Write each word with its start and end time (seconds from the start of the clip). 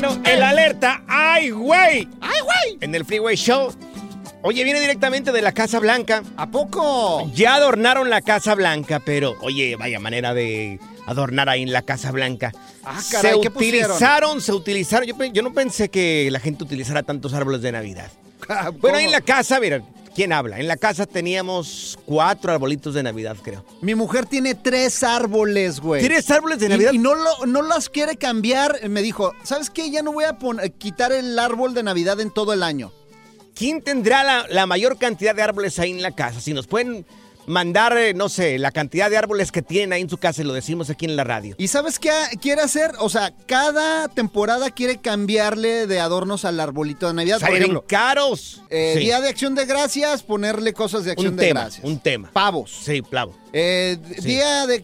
Bueno, 0.00 0.22
el 0.26 0.44
alerta, 0.44 1.02
¡ay, 1.08 1.50
güey! 1.50 2.06
¡Ay, 2.20 2.40
güey! 2.40 2.78
En 2.80 2.94
el 2.94 3.04
Freeway 3.04 3.34
Show. 3.34 3.74
Oye, 4.42 4.62
viene 4.62 4.78
directamente 4.78 5.32
de 5.32 5.42
la 5.42 5.50
Casa 5.50 5.80
Blanca. 5.80 6.22
¿A 6.36 6.46
poco? 6.48 7.28
Ya 7.34 7.56
adornaron 7.56 8.08
la 8.08 8.22
Casa 8.22 8.54
Blanca, 8.54 9.00
pero 9.04 9.34
oye, 9.40 9.74
vaya 9.74 9.98
manera 9.98 10.34
de 10.34 10.78
adornar 11.04 11.48
ahí 11.48 11.64
en 11.64 11.72
la 11.72 11.82
Casa 11.82 12.12
Blanca. 12.12 12.52
Ah, 12.84 13.00
caray, 13.10 13.32
se 13.42 13.48
utilizaron, 13.48 14.40
se 14.40 14.52
utilizaron. 14.52 15.08
Yo, 15.32 15.42
no 15.42 15.52
pensé 15.52 15.88
que 15.88 16.28
la 16.30 16.38
gente 16.38 16.62
utilizara 16.62 17.02
tantos 17.02 17.34
árboles 17.34 17.60
de 17.62 17.72
Navidad. 17.72 18.12
Ah, 18.48 18.70
Bueno, 18.70 18.98
ahí 18.98 19.04
en 19.04 19.10
la 19.10 19.20
casa, 19.20 19.58
mira, 19.58 19.82
¿quién 20.18 20.32
habla? 20.32 20.58
En 20.58 20.66
la 20.66 20.76
casa 20.76 21.06
teníamos 21.06 21.96
cuatro 22.04 22.50
arbolitos 22.50 22.92
de 22.92 23.04
Navidad, 23.04 23.36
creo. 23.40 23.64
Mi 23.82 23.94
mujer 23.94 24.26
tiene 24.26 24.56
tres 24.56 25.04
árboles, 25.04 25.78
güey. 25.78 26.00
¿Tienes 26.00 26.28
árboles 26.32 26.58
de 26.58 26.68
Navidad? 26.68 26.90
Y, 26.92 26.98
no, 26.98 27.14
lo, 27.14 27.46
no 27.46 27.62
las 27.62 27.88
quiere 27.88 28.16
cambiar. 28.16 28.88
Me 28.88 29.00
dijo, 29.00 29.32
¿sabes 29.44 29.70
qué? 29.70 29.92
Ya 29.92 30.02
no 30.02 30.12
voy 30.12 30.24
a 30.24 30.36
quitar 30.76 31.12
el 31.12 31.38
árbol 31.38 31.72
de 31.72 31.84
Navidad 31.84 32.20
en 32.20 32.32
todo 32.32 32.52
el 32.52 32.64
año. 32.64 32.92
¿Quién 33.54 33.80
tendrá 33.80 34.24
la, 34.24 34.44
la 34.48 34.66
mayor 34.66 34.98
cantidad 34.98 35.36
de 35.36 35.42
árboles 35.42 35.78
ahí 35.78 35.92
en 35.92 36.02
la 36.02 36.10
casa? 36.10 36.40
Si 36.40 36.52
nos 36.52 36.66
pueden 36.66 37.06
mandar, 37.48 37.96
eh, 37.98 38.14
no 38.14 38.28
sé, 38.28 38.58
la 38.58 38.70
cantidad 38.70 39.10
de 39.10 39.16
árboles 39.16 39.50
que 39.50 39.62
tienen 39.62 39.92
ahí 39.92 40.02
en 40.02 40.10
su 40.10 40.18
casa 40.18 40.42
y 40.42 40.44
lo 40.44 40.52
decimos 40.52 40.90
aquí 40.90 41.06
en 41.06 41.16
la 41.16 41.24
radio. 41.24 41.54
¿Y 41.58 41.68
sabes 41.68 41.98
qué 41.98 42.10
quiere 42.40 42.62
hacer? 42.62 42.92
O 43.00 43.08
sea, 43.08 43.32
cada 43.46 44.08
temporada 44.08 44.70
quiere 44.70 44.98
cambiarle 44.98 45.86
de 45.86 46.00
adornos 46.00 46.44
al 46.44 46.60
arbolito 46.60 47.08
de 47.08 47.14
Navidad. 47.14 47.38
Por 47.40 47.48
Salen 47.48 47.62
ejemplo, 47.62 47.84
caros. 47.86 48.62
eh, 48.70 48.92
Sí. 48.96 49.00
Día 49.00 49.20
de 49.20 49.28
Acción 49.28 49.54
de 49.54 49.66
Gracias, 49.66 50.22
ponerle 50.22 50.72
cosas 50.72 51.04
de 51.04 51.12
Acción 51.12 51.32
un 51.32 51.36
de 51.36 51.46
tema, 51.46 51.60
Gracias. 51.62 51.84
un 51.84 51.98
tema. 51.98 52.30
Pavos. 52.32 52.70
Sí, 52.84 53.02
clavo. 53.02 53.34
Eh, 53.52 53.96
Día 54.22 54.66
de 54.66 54.76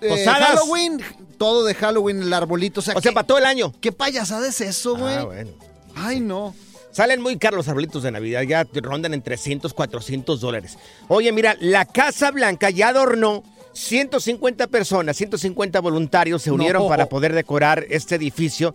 eh, 0.00 0.08
Posadas. 0.08 0.48
Halloween, 0.60 1.00
todo 1.38 1.64
de 1.64 1.74
Halloween, 1.74 2.22
el 2.22 2.32
arbolito. 2.32 2.80
O 2.80 2.82
sea, 2.82 2.94
O 2.96 3.00
sea, 3.00 3.10
¿qué, 3.10 3.14
para 3.14 3.26
todo 3.26 3.38
el 3.38 3.46
año. 3.46 3.72
¿qué 3.80 3.90
payasada 3.92 4.46
es 4.48 4.60
eso, 4.60 4.96
güey? 4.96 5.14
Ah, 5.16 5.24
bueno. 5.24 5.50
Ay, 5.96 6.20
no. 6.20 6.54
Salen 6.94 7.20
muy 7.20 7.38
caros 7.38 7.56
los 7.58 7.68
arbolitos 7.68 8.04
de 8.04 8.12
Navidad, 8.12 8.42
ya 8.42 8.64
rondan 8.72 9.14
en 9.14 9.22
300, 9.22 9.74
400 9.74 10.40
dólares. 10.40 10.78
Oye, 11.08 11.32
mira, 11.32 11.56
la 11.58 11.86
Casa 11.86 12.30
Blanca 12.30 12.70
ya 12.70 12.88
adornó 12.90 13.42
150 13.72 14.68
personas, 14.68 15.16
150 15.16 15.80
voluntarios 15.80 16.42
se 16.42 16.52
unieron 16.52 16.84
No. 16.84 16.88
para 16.88 17.06
poder 17.08 17.32
decorar 17.34 17.84
este 17.90 18.14
edificio 18.14 18.74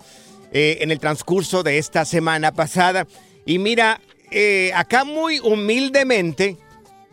eh, 0.52 0.79
en 0.81 0.91
el 0.91 1.00
transcurso 1.00 1.63
de 1.63 1.78
esta 1.78 2.03
semana 2.03 2.52
pasada. 2.52 3.08
Y 3.46 3.58
mira, 3.58 4.02
eh, 4.31 4.72
acá 4.75 5.06
muy 5.06 5.40
humildemente, 5.40 6.58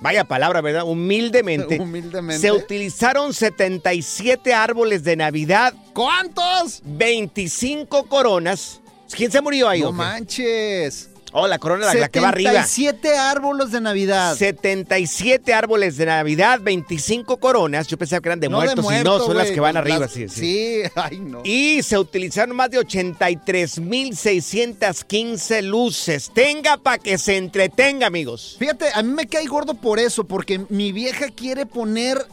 vaya 0.01 0.25
palabra, 0.25 0.61
¿verdad? 0.61 0.83
Humildemente, 0.83 1.79
Humildemente. 1.79 2.41
se 2.41 2.51
utilizaron 2.51 3.33
77 3.33 4.53
árboles 4.53 5.05
de 5.05 5.15
Navidad, 5.15 5.73
¿Cuántos? 5.95 6.83
25 6.85 8.07
coronas. 8.09 8.81
¿Quién 9.15 9.31
se 9.31 9.41
murió 9.41 9.69
ahí? 9.69 9.81
No 9.81 9.93
manches. 9.93 11.11
Oh, 11.33 11.47
la 11.49 11.59
corona, 11.59 11.87
la, 11.87 11.95
la 11.95 12.09
que 12.09 12.19
va 12.21 12.29
arriba. 12.29 12.53
77 12.65 13.19
árboles 13.19 13.71
de 13.71 13.81
Navidad. 13.83 14.35
77 14.37 15.53
árboles 15.53 15.99
de 15.99 16.07
Navidad, 16.07 16.61
25 16.63 17.37
coronas. 17.39 17.87
Yo 17.89 17.99
pensaba 17.99 18.23
que 18.23 18.29
eran 18.31 18.41
de 18.41 18.49
No 18.49 18.57
muertos 18.59 18.87
y 18.91 19.05
no, 19.05 19.19
son 19.19 19.37
las 19.37 19.51
que 19.51 19.61
van 19.61 19.77
arriba. 19.77 20.09
sí. 20.09 20.29
Sí, 20.31 20.81
ay, 20.95 21.19
no. 21.19 21.43
Y 21.45 21.83
se 21.83 21.99
utilizaron 21.99 22.57
más 22.57 22.71
de 22.71 22.79
83.615 22.79 25.63
luces. 25.63 26.31
Tenga 26.33 26.79
para 26.79 26.97
que 26.99 27.19
se 27.19 27.37
entretenga, 27.37 28.07
amigos. 28.07 28.57
Fíjate, 28.59 28.87
a 28.95 29.03
mí 29.03 29.13
me 29.13 29.27
cae 29.27 29.45
gordo 29.47 29.75
por 29.75 29.99
eso, 29.99 30.25
porque 30.25 30.65
mi 30.71 30.93
vieja 30.93 31.27
quiere 31.35 31.67
poner 31.67 32.25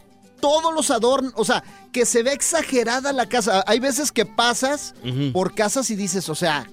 todos 0.43 0.73
los 0.73 0.91
adornos, 0.91 1.31
o 1.37 1.45
sea, 1.45 1.63
que 1.93 2.05
se 2.05 2.21
ve 2.21 2.33
exagerada 2.33 3.13
la 3.13 3.27
casa. 3.27 3.63
Hay 3.65 3.79
veces 3.79 4.11
que 4.11 4.25
pasas 4.25 4.93
por 5.31 5.55
casas 5.55 5.89
y 5.89 5.95
dices, 5.95 6.27
o 6.27 6.35
sea, 6.35 6.69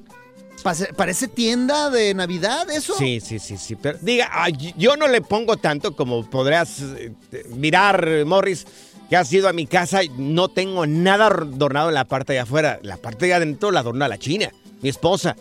parece 0.97 1.29
tienda 1.29 1.89
de 1.89 2.13
Navidad 2.13 2.69
eso. 2.69 2.95
Sí, 2.99 3.21
sí, 3.21 3.39
sí, 3.39 3.57
sí. 3.57 3.77
Pero 3.77 3.97
diga, 4.03 4.29
yo 4.77 4.97
no 4.97 5.07
le 5.07 5.21
pongo 5.21 5.57
tanto 5.57 5.95
como 5.95 6.29
podrás 6.29 6.81
eh, 6.81 7.13
mirar, 7.51 8.25
Morris, 8.27 8.67
que 9.09 9.17
has 9.17 9.33
ido 9.33 9.49
a 9.49 9.53
mi 9.53 9.69
casa. 9.69 10.01
No 10.17 10.49
tengo 10.49 10.85
nada 10.89 11.27
adornado 11.27 11.91
en 11.91 11.95
la 11.95 12.07
parte 12.07 12.33
de 12.33 12.41
afuera. 12.41 12.81
La 12.83 12.97
parte 12.97 13.27
de 13.27 13.35
adentro 13.35 13.71
la 13.71 13.81
adorna 13.81 14.09
la 14.09 14.19
china, 14.19 14.51
mi 14.83 14.89
esposa. 14.89 15.37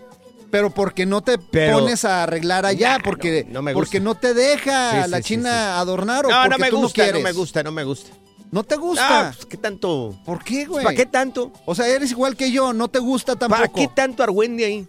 Pero 0.51 0.69
porque 0.71 1.05
no 1.05 1.21
te 1.21 1.37
Pero- 1.37 1.79
pones 1.79 2.05
a 2.05 2.23
arreglar 2.23 2.65
allá, 2.65 2.97
Nah, 2.97 3.03
porque, 3.03 3.45
no, 3.47 3.53
no 3.55 3.61
me 3.61 3.73
porque 3.73 3.99
no 3.99 4.15
te 4.15 4.33
deja 4.33 5.03
Sí, 5.05 5.09
la 5.11 5.17
sí, 5.17 5.23
china 5.23 5.79
adornar 5.79 6.25
o 6.25 6.29
No, 6.29 6.35
porque 6.43 6.49
no 6.49 6.57
me 6.57 6.69
tú 6.69 6.77
gusta, 6.77 7.05
no 7.07 7.13
no, 7.13 7.19
me 7.19 7.31
gusta, 7.31 7.63
no 7.63 7.71
me 7.71 7.83
gusta. 7.83 8.09
¿No 8.51 8.63
te 8.63 8.77
gusta? 8.77 9.27
Ah, 9.27 9.31
pues, 9.35 9.45
¿qué 9.45 9.57
tanto? 9.57 10.19
¿Por 10.25 10.43
qué, 10.43 10.65
güey? 10.65 10.83
¿Para 10.83 10.95
qué 10.95 11.05
tanto? 11.05 11.51
O 11.65 11.75
sea, 11.75 11.85
eres 11.87 12.09
igual 12.09 12.35
que 12.35 12.51
yo, 12.51 12.73
no 12.73 12.87
te 12.87 12.97
gusta 12.97 13.35
tampoco. 13.35 13.61
¿Para 13.61 13.71
qué 13.73 13.87
tanto 13.93 14.23
argüende 14.23 14.65
ahí? 14.65 14.87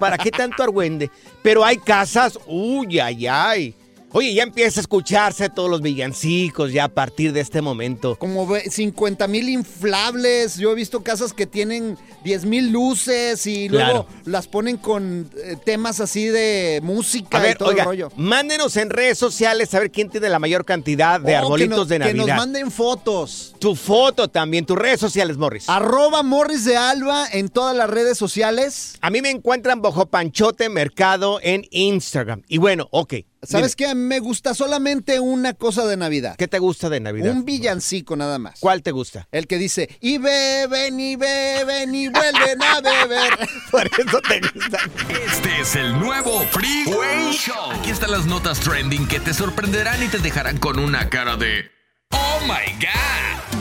¿Para 0.00 0.18
qué 0.18 0.32
tanto 0.32 0.60
argüende? 0.64 1.08
Pero 1.40 1.64
hay 1.64 1.76
casas, 1.76 2.36
uy, 2.48 2.98
ay, 2.98 3.26
ay. 3.28 3.76
Oye, 4.12 4.32
ya 4.32 4.44
empieza 4.44 4.80
a 4.80 4.82
escucharse 4.82 5.50
todos 5.50 5.68
los 5.68 5.82
villancicos 5.82 6.72
ya 6.72 6.84
a 6.84 6.88
partir 6.88 7.32
de 7.32 7.40
este 7.40 7.60
momento. 7.60 8.16
Como 8.16 8.46
ve- 8.46 8.70
50 8.70 9.26
mil 9.28 9.48
inflables. 9.48 10.56
Yo 10.56 10.72
he 10.72 10.74
visto 10.74 11.02
casas 11.02 11.32
que 11.34 11.46
tienen 11.46 11.98
10 12.24 12.44
mil 12.46 12.70
luces 12.70 13.46
y 13.46 13.68
luego 13.68 14.06
Claro. 14.06 14.06
las 14.24 14.46
ponen 14.48 14.78
con 14.78 15.28
eh, 15.42 15.56
temas 15.64 16.00
así 16.00 16.26
de 16.26 16.80
música 16.82 17.38
A 17.38 17.42
ver, 17.42 17.56
y 17.56 17.58
todo 17.58 17.68
oiga, 17.70 17.82
el 17.82 17.86
rollo. 17.88 18.08
mándenos 18.16 18.76
en 18.76 18.90
redes 18.90 19.18
sociales 19.18 19.74
a 19.74 19.80
ver 19.80 19.90
quién 19.90 20.08
tiene 20.08 20.28
la 20.30 20.38
mayor 20.38 20.64
cantidad 20.64 21.20
de 21.20 21.34
Oh, 21.34 21.38
arbolitos 21.38 21.76
nos- 21.76 21.88
de 21.88 21.98
Que 21.98 22.14
nos 22.14 22.26
Navidad. 22.26 22.36
manden 22.36 22.70
fotos. 22.70 23.54
Tu 23.58 23.74
foto 23.74 24.28
también, 24.28 24.64
tus 24.64 24.78
redes 24.78 25.00
sociales, 25.00 25.36
Morris. 25.36 25.68
Arroba 25.68 26.22
Morris 26.22 26.64
de 26.64 26.76
Alba 26.76 27.26
en 27.32 27.48
todas 27.48 27.76
las 27.76 27.90
redes 27.90 28.16
sociales. 28.16 28.94
A 29.02 29.10
mí 29.10 29.20
me 29.20 29.30
encuentran 29.30 29.82
bajo 29.82 30.06
Panchote 30.06 30.68
Mercado 30.70 31.38
en 31.42 31.66
Instagram. 31.70 32.42
Y 32.48 32.58
bueno, 32.58 32.88
ok. 32.92 33.14
¿Sabes 33.46 33.76
dime, 33.76 33.88
qué? 33.90 33.94
Me 33.94 34.18
gusta 34.20 34.54
solamente 34.54 35.20
una 35.20 35.54
cosa 35.54 35.86
de 35.86 35.96
Navidad. 35.96 36.36
¿Qué 36.36 36.48
te 36.48 36.58
gusta 36.58 36.88
de 36.88 37.00
Navidad? 37.00 37.32
Un 37.32 37.44
villancico 37.44 38.16
nada 38.16 38.38
más. 38.38 38.60
¿Cuál 38.60 38.82
te 38.82 38.90
gusta? 38.90 39.28
El 39.32 39.46
que 39.46 39.58
dice, 39.58 39.88
y 40.00 40.18
beben 40.18 41.00
y 41.00 41.16
beben 41.16 41.94
y 41.94 42.08
vuelven 42.08 42.62
a 42.62 42.80
beber. 42.80 43.48
Por 43.70 43.86
eso 43.86 44.20
te 44.20 44.40
gusta. 44.40 44.78
Este 45.08 45.60
es 45.60 45.76
el 45.76 45.98
nuevo 45.98 46.40
Freeway 46.50 47.32
Show. 47.32 47.72
Aquí 47.72 47.90
están 47.90 48.10
las 48.10 48.26
notas 48.26 48.60
trending 48.60 49.06
que 49.08 49.20
te 49.20 49.32
sorprenderán 49.32 50.02
y 50.02 50.08
te 50.08 50.18
dejarán 50.18 50.58
con 50.58 50.78
una 50.78 51.08
cara 51.08 51.36
de 51.36 51.70
Oh 52.10 52.40
my 52.42 52.72
God. 52.80 53.56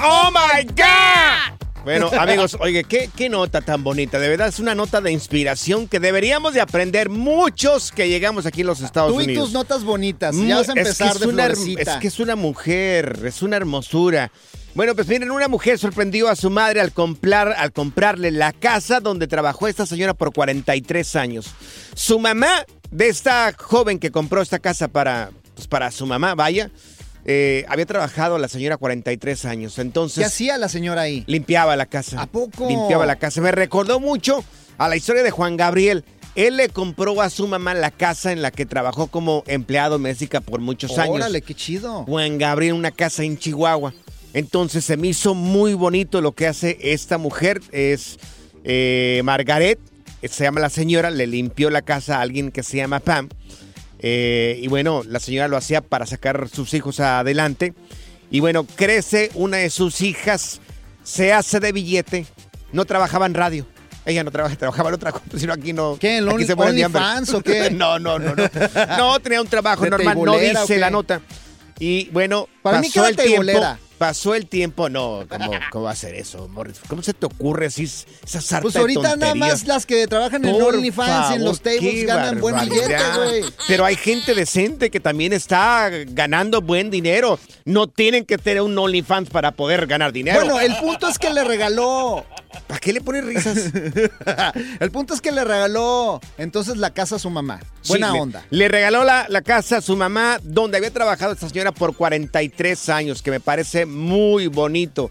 ¡Oh, 0.00 0.30
my 0.30 0.62
God! 0.76 1.57
Bueno, 1.88 2.10
amigos, 2.20 2.56
oye, 2.60 2.84
¿qué, 2.84 3.08
qué 3.16 3.28
nota 3.28 3.60
tan 3.62 3.82
bonita. 3.82 4.18
De 4.18 4.28
verdad 4.28 4.48
es 4.48 4.58
una 4.60 4.74
nota 4.74 5.00
de 5.00 5.10
inspiración 5.10 5.88
que 5.88 6.00
deberíamos 6.00 6.52
de 6.52 6.60
aprender 6.60 7.08
muchos 7.08 7.92
que 7.92 8.08
llegamos 8.08 8.44
aquí 8.44 8.60
en 8.60 8.66
los 8.66 8.80
Estados 8.80 9.12
Tú 9.14 9.20
y 9.20 9.24
Unidos. 9.24 9.44
tus 9.46 9.52
notas 9.54 9.84
bonitas. 9.84 10.36
Ya 10.36 10.56
vas 10.56 10.68
a 10.68 10.72
es 10.72 10.74
que 10.74 10.80
empezar 10.80 11.12
es 11.14 11.20
de 11.20 11.26
una 11.28 11.46
her- 11.46 11.54
florecita. 11.56 11.94
Es 11.94 12.00
que 12.00 12.08
es 12.08 12.20
una 12.20 12.36
mujer, 12.36 13.20
es 13.24 13.40
una 13.42 13.56
hermosura. 13.56 14.30
Bueno, 14.74 14.94
pues 14.94 15.08
miren, 15.08 15.30
una 15.30 15.48
mujer 15.48 15.78
sorprendió 15.78 16.28
a 16.28 16.36
su 16.36 16.50
madre 16.50 16.80
al, 16.80 16.92
comprar, 16.92 17.52
al 17.54 17.72
comprarle 17.72 18.30
la 18.30 18.52
casa 18.52 19.00
donde 19.00 19.26
trabajó 19.26 19.66
esta 19.66 19.86
señora 19.86 20.12
por 20.14 20.32
43 20.32 21.16
años. 21.16 21.46
Su 21.94 22.18
mamá, 22.20 22.64
de 22.90 23.08
esta 23.08 23.52
joven 23.58 23.98
que 23.98 24.10
compró 24.10 24.40
esta 24.42 24.58
casa 24.58 24.88
para, 24.88 25.30
pues, 25.54 25.66
para 25.66 25.90
su 25.90 26.06
mamá, 26.06 26.34
vaya, 26.34 26.70
eh, 27.30 27.66
había 27.68 27.84
trabajado 27.84 28.38
la 28.38 28.48
señora 28.48 28.78
43 28.78 29.44
años. 29.44 29.78
Entonces... 29.78 30.18
¿Qué 30.18 30.24
hacía 30.24 30.56
la 30.56 30.70
señora 30.70 31.02
ahí? 31.02 31.24
Limpiaba 31.26 31.76
la 31.76 31.84
casa. 31.84 32.22
¿A 32.22 32.26
poco? 32.26 32.66
Limpiaba 32.66 33.04
la 33.04 33.16
casa. 33.16 33.42
Me 33.42 33.52
recordó 33.52 34.00
mucho 34.00 34.42
a 34.78 34.88
la 34.88 34.96
historia 34.96 35.22
de 35.22 35.30
Juan 35.30 35.58
Gabriel. 35.58 36.06
Él 36.36 36.56
le 36.56 36.70
compró 36.70 37.20
a 37.20 37.28
su 37.28 37.46
mamá 37.46 37.74
la 37.74 37.90
casa 37.90 38.32
en 38.32 38.40
la 38.40 38.50
que 38.50 38.64
trabajó 38.64 39.08
como 39.08 39.44
empleado 39.46 39.98
doméstica 39.98 40.40
por 40.40 40.62
muchos 40.62 40.96
años. 40.96 41.16
Órale, 41.16 41.42
qué 41.42 41.54
chido. 41.54 42.04
Juan 42.04 42.38
Gabriel, 42.38 42.72
una 42.72 42.92
casa 42.92 43.24
en 43.24 43.36
Chihuahua. 43.36 43.92
Entonces 44.32 44.86
se 44.86 44.96
me 44.96 45.08
hizo 45.08 45.34
muy 45.34 45.74
bonito 45.74 46.22
lo 46.22 46.32
que 46.32 46.46
hace 46.46 46.78
esta 46.80 47.18
mujer. 47.18 47.60
Es 47.72 48.18
eh, 48.64 49.20
Margaret, 49.22 49.78
se 50.22 50.44
llama 50.44 50.60
la 50.60 50.70
señora, 50.70 51.10
le 51.10 51.26
limpió 51.26 51.68
la 51.68 51.82
casa 51.82 52.16
a 52.16 52.22
alguien 52.22 52.52
que 52.52 52.62
se 52.62 52.78
llama 52.78 53.00
Pam. 53.00 53.28
Eh, 54.00 54.58
y 54.62 54.68
bueno, 54.68 55.02
la 55.06 55.20
señora 55.20 55.48
lo 55.48 55.56
hacía 55.56 55.80
para 55.80 56.06
sacar 56.06 56.48
sus 56.48 56.74
hijos 56.74 57.00
adelante. 57.00 57.74
Y 58.30 58.40
bueno, 58.40 58.64
crece 58.64 59.30
una 59.34 59.58
de 59.58 59.70
sus 59.70 60.00
hijas, 60.02 60.60
se 61.02 61.32
hace 61.32 61.60
de 61.60 61.72
billete, 61.72 62.26
no 62.72 62.84
trabajaba 62.84 63.26
en 63.26 63.34
radio. 63.34 63.66
Ella 64.04 64.24
no 64.24 64.30
trabaja, 64.30 64.56
trabajaba 64.58 64.88
en 64.90 64.94
otra 64.94 65.12
cosa, 65.12 65.24
sino 65.36 65.52
aquí 65.52 65.72
no. 65.72 65.96
¿Qué, 65.98 66.18
en. 66.18 66.28
OnlyFans 66.28 67.34
o 67.34 67.40
qué? 67.42 67.70
no, 67.72 67.98
no, 67.98 68.18
no, 68.18 68.34
no. 68.34 68.44
No, 68.98 69.20
tenía 69.20 69.40
un 69.40 69.48
trabajo 69.48 69.84
¿De 69.84 69.90
normal, 69.90 70.18
no 70.24 70.38
dice 70.38 70.78
la 70.78 70.90
nota. 70.90 71.20
Y 71.78 72.08
bueno, 72.10 72.48
Para 72.62 72.80
mí 72.80 72.90
que 72.90 72.98
pasó 72.98 73.08
el 73.10 73.16
tiempo. 73.16 73.44
teibolera. 73.44 73.78
Pasó 73.98 74.34
el 74.34 74.46
tiempo, 74.46 74.88
no, 74.88 75.24
¿cómo, 75.28 75.50
cómo 75.72 75.84
va 75.84 75.90
a 75.90 75.96
ser 75.96 76.14
eso, 76.14 76.46
Morris? 76.48 76.78
¿Cómo 76.88 77.02
se 77.02 77.12
te 77.14 77.26
ocurre 77.26 77.66
así 77.66 77.84
esa 77.84 78.40
sarta 78.40 78.62
Pues 78.62 78.74
de 78.74 78.80
ahorita 78.80 79.16
nada 79.16 79.34
más 79.34 79.66
las 79.66 79.86
que 79.86 80.06
trabajan 80.06 80.44
en 80.44 80.52
Por 80.52 80.74
OnlyFans 80.74 81.32
y 81.32 81.34
en 81.34 81.44
los 81.44 81.58
favor, 81.58 81.76
tables 81.78 81.94
qué 81.94 82.04
ganan 82.04 82.40
buen 82.40 82.54
billete, 82.60 82.92
barbaridad. 82.94 83.24
güey. 83.24 83.44
Pero 83.66 83.84
hay 83.84 83.96
gente 83.96 84.34
decente 84.34 84.90
que 84.90 85.00
también 85.00 85.32
está 85.32 85.90
ganando 85.90 86.62
buen 86.62 86.90
dinero. 86.90 87.40
No 87.64 87.88
tienen 87.88 88.24
que 88.24 88.38
tener 88.38 88.62
un 88.62 88.78
OnlyFans 88.78 89.30
para 89.30 89.50
poder 89.52 89.86
ganar 89.88 90.12
dinero. 90.12 90.38
Bueno, 90.40 90.60
el 90.60 90.76
punto 90.76 91.08
es 91.08 91.18
que 91.18 91.30
le 91.30 91.42
regaló. 91.42 92.24
¿Para 92.66 92.80
qué 92.80 92.92
le 92.92 93.00
pones 93.00 93.24
risas? 93.24 93.56
el 94.80 94.90
punto 94.90 95.14
es 95.14 95.20
que 95.20 95.30
le 95.32 95.44
regaló 95.44 96.20
entonces 96.38 96.76
la 96.78 96.90
casa 96.94 97.16
a 97.16 97.18
su 97.18 97.30
mamá. 97.30 97.60
Buena 97.88 98.08
Sí, 98.08 98.14
le- 98.14 98.20
onda. 98.20 98.46
Le, 98.50 98.68
regaló 98.68 99.04
la, 99.04 99.26
la 99.28 99.42
casa 99.42 99.78
a 99.78 99.82
su 99.82 99.96
mamá, 99.96 100.38
donde 100.42 100.76
había 100.78 100.90
trabajado 100.90 101.32
esta 101.32 101.48
señora 101.48 101.72
por 101.72 101.94
43 101.94 102.88
años, 102.88 103.22
que 103.22 103.30
me 103.30 103.40
parece 103.40 103.84
muy 103.86 104.46
bonito. 104.46 105.10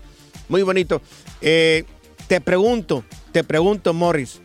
Muy 0.49 0.63
bonito. 0.63 1.01
Eh, 1.41 1.83
te 2.27 2.41
pregunto, 2.41 3.03
te 3.31 3.43
pregunto, 3.43 3.93
Morris, 3.93 4.39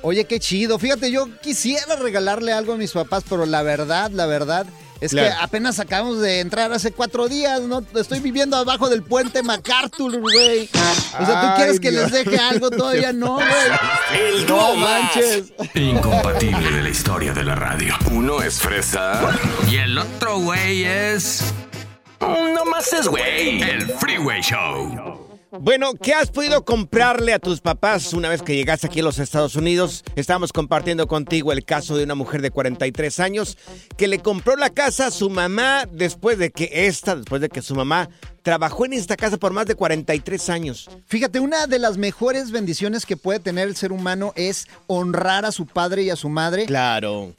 Oye, 0.02 0.26
qué 0.26 0.40
chido. 0.40 0.80
Fíjate, 0.80 1.12
yo 1.12 1.28
quisiera 1.42 1.96
regalarle 1.96 2.54
algo 2.54 2.74
a 2.74 2.78
mis 2.78 2.92
papás, 2.92 3.24
pero 3.30 3.46
la 3.46 3.62
verdad, 3.62 4.10
la 4.12 4.26
verdad, 4.26 4.66
es 5.02 5.12
Claro. 5.12 5.28
que 5.36 5.44
apenas 5.44 5.80
acabamos 5.80 6.20
de 6.22 6.40
entrar 6.40 6.72
hace 6.72 6.92
cuatro 6.92 7.28
días, 7.28 7.60
¿no? 7.62 7.84
Estoy 7.96 8.20
viviendo 8.22 8.56
abajo 8.56 8.88
del 8.90 9.04
puente 9.04 9.44
MacArthur, 9.44 10.20
güey. 10.22 10.70
O 11.20 11.26
sea, 11.26 11.42
¿tú 11.42 11.48
Ay, 11.48 11.54
quieres 11.58 11.80
que 11.82 11.92
les 11.92 12.12
deje 12.12 12.38
algo? 12.40 12.70
Todavía 12.72 13.12
no, 13.12 13.36
güey. 13.36 13.48
El 14.14 14.46
No 14.48 14.76
manches. 14.76 15.52
incompatible 15.76 16.72
de 16.72 16.82
la 16.84 16.90
historia 16.90 17.34
de 17.34 17.44
la 17.44 17.56
radio. 17.56 17.94
Uno 18.12 18.42
es 18.42 18.60
fresa 18.60 19.20
Y 19.70 19.76
el 19.78 19.98
otro 19.98 20.38
güey 20.40 20.84
es. 20.86 21.44
No 22.20 22.66
más 22.66 22.94
es 22.94 23.08
güey. 23.08 23.62
El 23.64 23.88
Freeway 23.94 24.42
Show. 24.42 25.21
Bueno, 25.60 25.96
¿qué 25.96 26.14
has 26.14 26.32
podido 26.32 26.64
comprarle 26.64 27.34
a 27.34 27.40
tus 27.40 27.60
papás 27.60 28.14
una 28.14 28.30
vez 28.30 28.42
que 28.42 28.56
llegaste 28.56 28.88
aquí 28.88 29.02
a 29.02 29.04
los 29.04 29.20
Estados 29.20 29.58
Unidos? 29.58 30.06
Estamos 30.16 30.54
compartiendo 30.54 31.08
contigo 31.08 31.52
el 31.52 31.66
caso 31.66 31.98
de 31.98 32.06
una 32.06 32.16
mujer 32.16 32.42
de 32.42 32.52
43 32.52 33.20
años 33.20 33.58
que 33.98 34.08
le 34.08 34.20
compró 34.20 34.56
la 34.56 34.70
casa 34.70 35.08
a 35.08 35.12
su 35.12 35.30
mamá 35.30 35.86
después 35.92 36.38
de 36.38 36.52
que 36.52 36.70
esta, 36.88 37.18
después 37.18 37.42
de 37.42 37.50
que 37.50 37.62
su 37.62 37.76
mamá 37.76 38.10
trabajó 38.44 38.86
en 38.86 38.94
esta 38.94 39.18
casa 39.18 39.36
por 39.36 39.52
más 39.52 39.66
de 39.66 39.76
43 39.76 40.50
años. 40.50 40.90
Fíjate, 41.06 41.42
una 41.42 41.68
de 41.68 41.80
las 41.80 41.98
mejores 41.98 42.52
bendiciones 42.52 43.06
que 43.06 43.18
puede 43.18 43.42
tener 43.42 43.68
el 43.68 43.76
ser 43.76 43.92
humano 43.92 44.32
es 44.38 44.68
honrar 44.88 45.44
a 45.44 45.52
su 45.52 45.66
padre 45.66 46.04
y 46.04 46.10
a 46.12 46.16
su 46.16 46.30
madre. 46.30 46.66
Claro. 46.66 47.34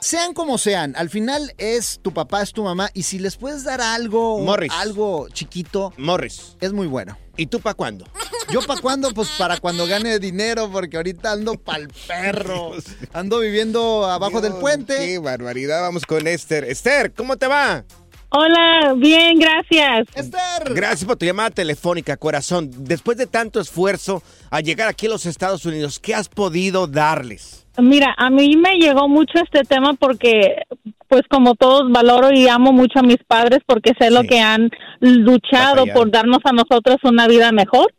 Sean 0.00 0.32
como 0.32 0.58
sean, 0.58 0.94
al 0.96 1.10
final 1.10 1.54
es 1.58 1.98
tu 2.02 2.14
papá, 2.14 2.42
es 2.42 2.52
tu 2.52 2.62
mamá, 2.62 2.88
y 2.94 3.02
si 3.02 3.18
les 3.18 3.36
puedes 3.36 3.64
dar 3.64 3.80
algo, 3.80 4.38
Morris. 4.38 4.72
algo 4.72 5.28
chiquito, 5.30 5.92
Morris, 5.96 6.56
es 6.60 6.72
muy 6.72 6.86
bueno. 6.86 7.18
¿y 7.36 7.46
tú 7.46 7.60
para 7.60 7.74
cuándo? 7.74 8.06
¿Yo 8.50 8.60
para 8.62 8.80
cuándo? 8.80 9.12
Pues 9.12 9.28
para 9.38 9.58
cuando 9.58 9.86
gane 9.86 10.18
dinero, 10.18 10.70
porque 10.70 10.96
ahorita 10.96 11.32
ando 11.32 11.54
pa'l 11.54 11.88
perro. 12.06 12.72
Ando 13.12 13.40
viviendo 13.40 14.06
abajo 14.06 14.40
del 14.40 14.54
puente. 14.54 14.96
Qué 14.96 15.18
barbaridad. 15.18 15.82
Vamos 15.82 16.04
con 16.06 16.26
Esther. 16.26 16.64
Esther, 16.64 17.12
¿cómo 17.12 17.36
te 17.36 17.46
va? 17.46 17.84
Hola, 18.30 18.94
bien, 18.96 19.38
gracias. 19.38 20.06
Esther. 20.14 20.74
Gracias 20.74 21.04
por 21.04 21.16
tu 21.16 21.26
llamada 21.26 21.50
telefónica, 21.50 22.16
corazón. 22.16 22.70
Después 22.74 23.16
de 23.16 23.26
tanto 23.26 23.60
esfuerzo 23.60 24.22
a 24.50 24.60
llegar 24.60 24.88
aquí 24.88 25.06
a 25.06 25.10
los 25.10 25.26
Estados 25.26 25.64
Unidos, 25.64 25.98
¿qué 25.98 26.14
has 26.14 26.28
podido 26.28 26.86
darles? 26.86 27.66
Mira, 27.78 28.14
a 28.16 28.30
mí 28.30 28.56
me 28.56 28.76
llegó 28.76 29.08
mucho 29.08 29.38
este 29.42 29.62
tema 29.62 29.94
porque 29.94 30.62
pues 31.08 31.22
como 31.30 31.54
todos 31.54 31.90
valoro 31.90 32.32
y 32.32 32.48
amo 32.48 32.72
mucho 32.72 32.98
a 32.98 33.02
mis 33.02 33.18
padres 33.26 33.60
porque 33.66 33.92
sé 33.98 34.10
lo 34.10 34.22
que 34.24 34.40
han 34.40 34.70
luchado 35.00 35.76
Batallado. 35.76 35.98
por 35.98 36.10
darnos 36.10 36.40
a 36.44 36.52
nosotros 36.52 36.98
una 37.02 37.26
vida 37.26 37.50
mejor. 37.50 37.92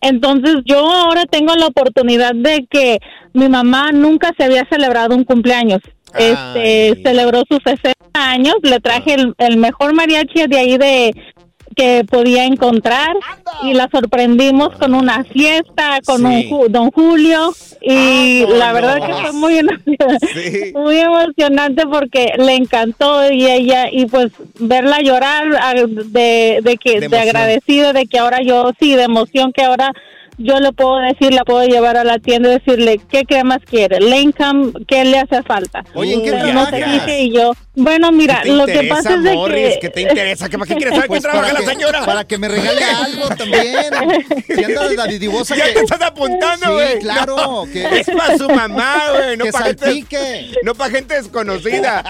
Entonces 0.00 0.56
yo 0.64 0.78
ahora 0.78 1.24
tengo 1.26 1.54
la 1.54 1.66
oportunidad 1.66 2.32
de 2.34 2.66
que 2.70 3.00
mi 3.34 3.48
mamá 3.48 3.92
nunca 3.92 4.30
se 4.36 4.44
había 4.44 4.66
celebrado 4.70 5.14
un 5.14 5.24
cumpleaños. 5.24 5.80
Este, 6.16 7.02
celebró 7.02 7.42
sus 7.48 7.58
60 7.64 7.94
años, 8.14 8.54
le 8.62 8.78
traje 8.78 9.14
el, 9.14 9.34
el 9.38 9.56
mejor 9.56 9.94
mariachi 9.94 10.46
de 10.46 10.58
ahí 10.58 10.78
de 10.78 11.12
que 11.74 12.04
podía 12.08 12.44
encontrar 12.44 13.14
y 13.62 13.74
la 13.74 13.88
sorprendimos 13.90 14.70
con 14.78 14.94
una 14.94 15.24
fiesta 15.24 16.00
con 16.04 16.18
Sí. 16.18 16.24
un 16.24 16.42
Ju- 16.50 16.68
don 16.68 16.90
Julio 16.90 17.52
y 17.80 18.42
Vámonos. 18.42 18.58
la 18.58 18.72
verdad 18.72 19.06
que 19.06 19.12
fue 19.14 19.32
muy 19.32 19.54
Sí. 20.34 20.72
muy 20.74 20.96
emocionante 20.98 21.84
porque 21.86 22.32
le 22.38 22.54
encantó 22.54 23.30
y 23.30 23.46
ella 23.46 23.88
y 23.90 24.06
pues 24.06 24.32
verla 24.58 25.00
llorar 25.00 25.46
ah, 25.60 25.74
de, 25.74 26.60
de 26.62 26.76
que 26.76 26.94
De 26.94 27.00
de, 27.00 27.06
emoción. 27.06 27.22
agradecida 27.28 27.92
de 27.92 28.06
que 28.06 28.18
ahora 28.18 28.40
yo 28.42 28.72
sí 28.80 28.94
de 28.94 29.02
emoción 29.04 29.52
que 29.52 29.62
ahora 29.64 29.92
yo 30.38 30.58
le 30.60 30.72
puedo 30.72 30.96
decir 30.98 31.32
la 31.32 31.44
puedo 31.44 31.64
llevar 31.66 31.96
a 31.96 32.04
la 32.04 32.18
tienda 32.18 32.50
y 32.50 32.52
decirle 32.54 33.00
qué 33.10 33.24
cremas 33.24 33.58
quiere 33.68 34.00
Lincoln 34.00 34.72
qué 34.88 35.04
le 35.04 35.18
hace 35.18 35.42
falta 35.42 35.84
Oye, 35.94 36.14
¿en 36.14 36.22
qué 36.22 36.30
Pero 36.32 36.46
no 36.52 36.66
trabajas? 36.66 36.92
dije 36.92 37.22
y 37.22 37.32
yo 37.32 37.52
bueno 37.76 38.12
mira 38.12 38.40
¿Qué 38.42 38.48
te 38.50 38.54
lo 38.56 38.66
que 38.66 38.72
interesa, 38.72 38.94
pasa 38.96 39.14
es 39.14 39.22
de 39.22 39.30
que 39.32 39.78
¿Qué 39.80 39.88
te 39.90 40.00
interesa? 40.02 40.48
¿Qué, 40.48 40.58
¿Para 40.58 40.68
qué 40.68 40.74
quieres 40.76 40.94
saber 40.94 41.08
Pues 41.08 41.22
trabaja 41.22 41.42
para 41.48 41.54
la 41.54 41.60
que- 41.60 41.66
señora? 41.72 42.04
Para 42.04 42.24
que 42.24 42.38
me 42.38 42.48
regale 42.48 42.84
algo 42.84 43.28
también. 43.28 43.64
Si 44.54 44.64
anda 44.64 44.88
de 44.88 44.96
Davidivosa 44.96 45.56
Ya 45.56 45.66
que... 45.66 45.72
te 45.72 45.80
estás 45.80 46.00
apuntando, 46.02 46.66
Sí, 46.66 46.72
güey. 46.72 46.98
claro, 47.00 47.36
No, 47.36 47.64
que- 47.72 48.00
Es 48.00 48.06
para 48.10 48.36
su 48.38 48.48
mamá, 48.48 49.02
güey. 49.12 49.36
No 49.36 49.44
Que 49.46 49.52
para 49.52 49.64
gente, 49.66 50.50
no 50.62 50.74
pa' 50.74 50.90
gente 50.90 51.14
desconocida. 51.14 52.02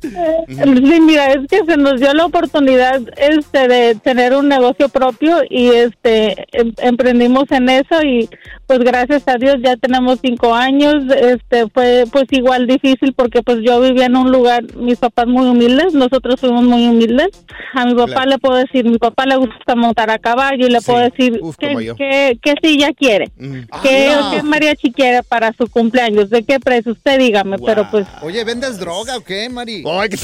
Sí, 0.00 1.00
mira, 1.00 1.32
es 1.32 1.46
que 1.48 1.64
se 1.66 1.76
nos 1.76 2.00
dio 2.00 2.12
la 2.14 2.24
oportunidad 2.26 3.00
este 3.16 3.68
de 3.68 3.94
tener 3.96 4.34
un 4.34 4.48
negocio 4.48 4.88
propio 4.88 5.38
y 5.48 5.68
este 5.68 6.46
em- 6.52 6.74
emprendimos 6.78 7.44
en 7.50 7.68
eso 7.68 8.02
y 8.02 8.28
pues 8.66 8.78
gracias 8.80 9.26
a 9.26 9.36
Dios 9.36 9.56
ya 9.62 9.76
tenemos 9.76 10.18
cinco 10.22 10.54
años. 10.54 11.04
Este 11.20 11.68
fue 11.68 12.04
pues 12.10 12.24
igual 12.30 12.66
difícil 12.66 13.12
porque 13.14 13.42
pues 13.42 13.58
yo 13.62 13.80
vivía 13.80 14.06
en 14.06 14.16
un 14.16 14.30
lugar, 14.30 14.62
mis 14.76 14.98
papás 14.98 15.26
muy 15.26 15.46
humildes, 15.48 15.92
nosotros 15.92 16.40
fuimos 16.40 16.64
muy 16.64 16.86
humildes. 16.86 17.28
A 17.74 17.84
mi 17.86 17.94
papá 17.94 18.10
Claro. 18.12 18.30
le 18.30 18.38
puedo 18.38 18.56
decir, 18.56 18.84
mi 18.84 18.98
papá 18.98 19.26
le 19.26 19.36
gusta 19.36 19.74
montar 19.74 20.10
a 20.10 20.18
caballo 20.18 20.66
y 20.66 20.70
le 20.70 20.80
Sí. 20.80 20.86
puedo 20.86 20.98
decir 21.00 21.38
Uf, 21.42 21.56
qué 21.56 22.38
qué 22.42 22.54
silla 22.62 22.90
quiere. 22.92 23.30
Mm. 23.38 23.60
¿Qué, 23.82 24.08
Ah, 24.10 24.20
no. 24.20 24.30
qué 24.30 24.42
mariachi 24.42 24.92
quiere 24.92 25.22
para 25.22 25.52
su 25.52 25.66
cumpleaños? 25.68 26.30
¿De 26.30 26.42
qué 26.44 26.58
precio? 26.60 26.92
Usted 26.92 27.18
dígame, 27.18 27.56
pero 27.64 27.88
pues 27.90 28.06
Oye, 28.22 28.42
¿vendes 28.44 28.78
droga 28.78 29.16
o 29.16 29.20
qué, 29.22 29.48
Mari? 29.48 29.82
Ay, 29.98 30.08
qué, 30.10 30.18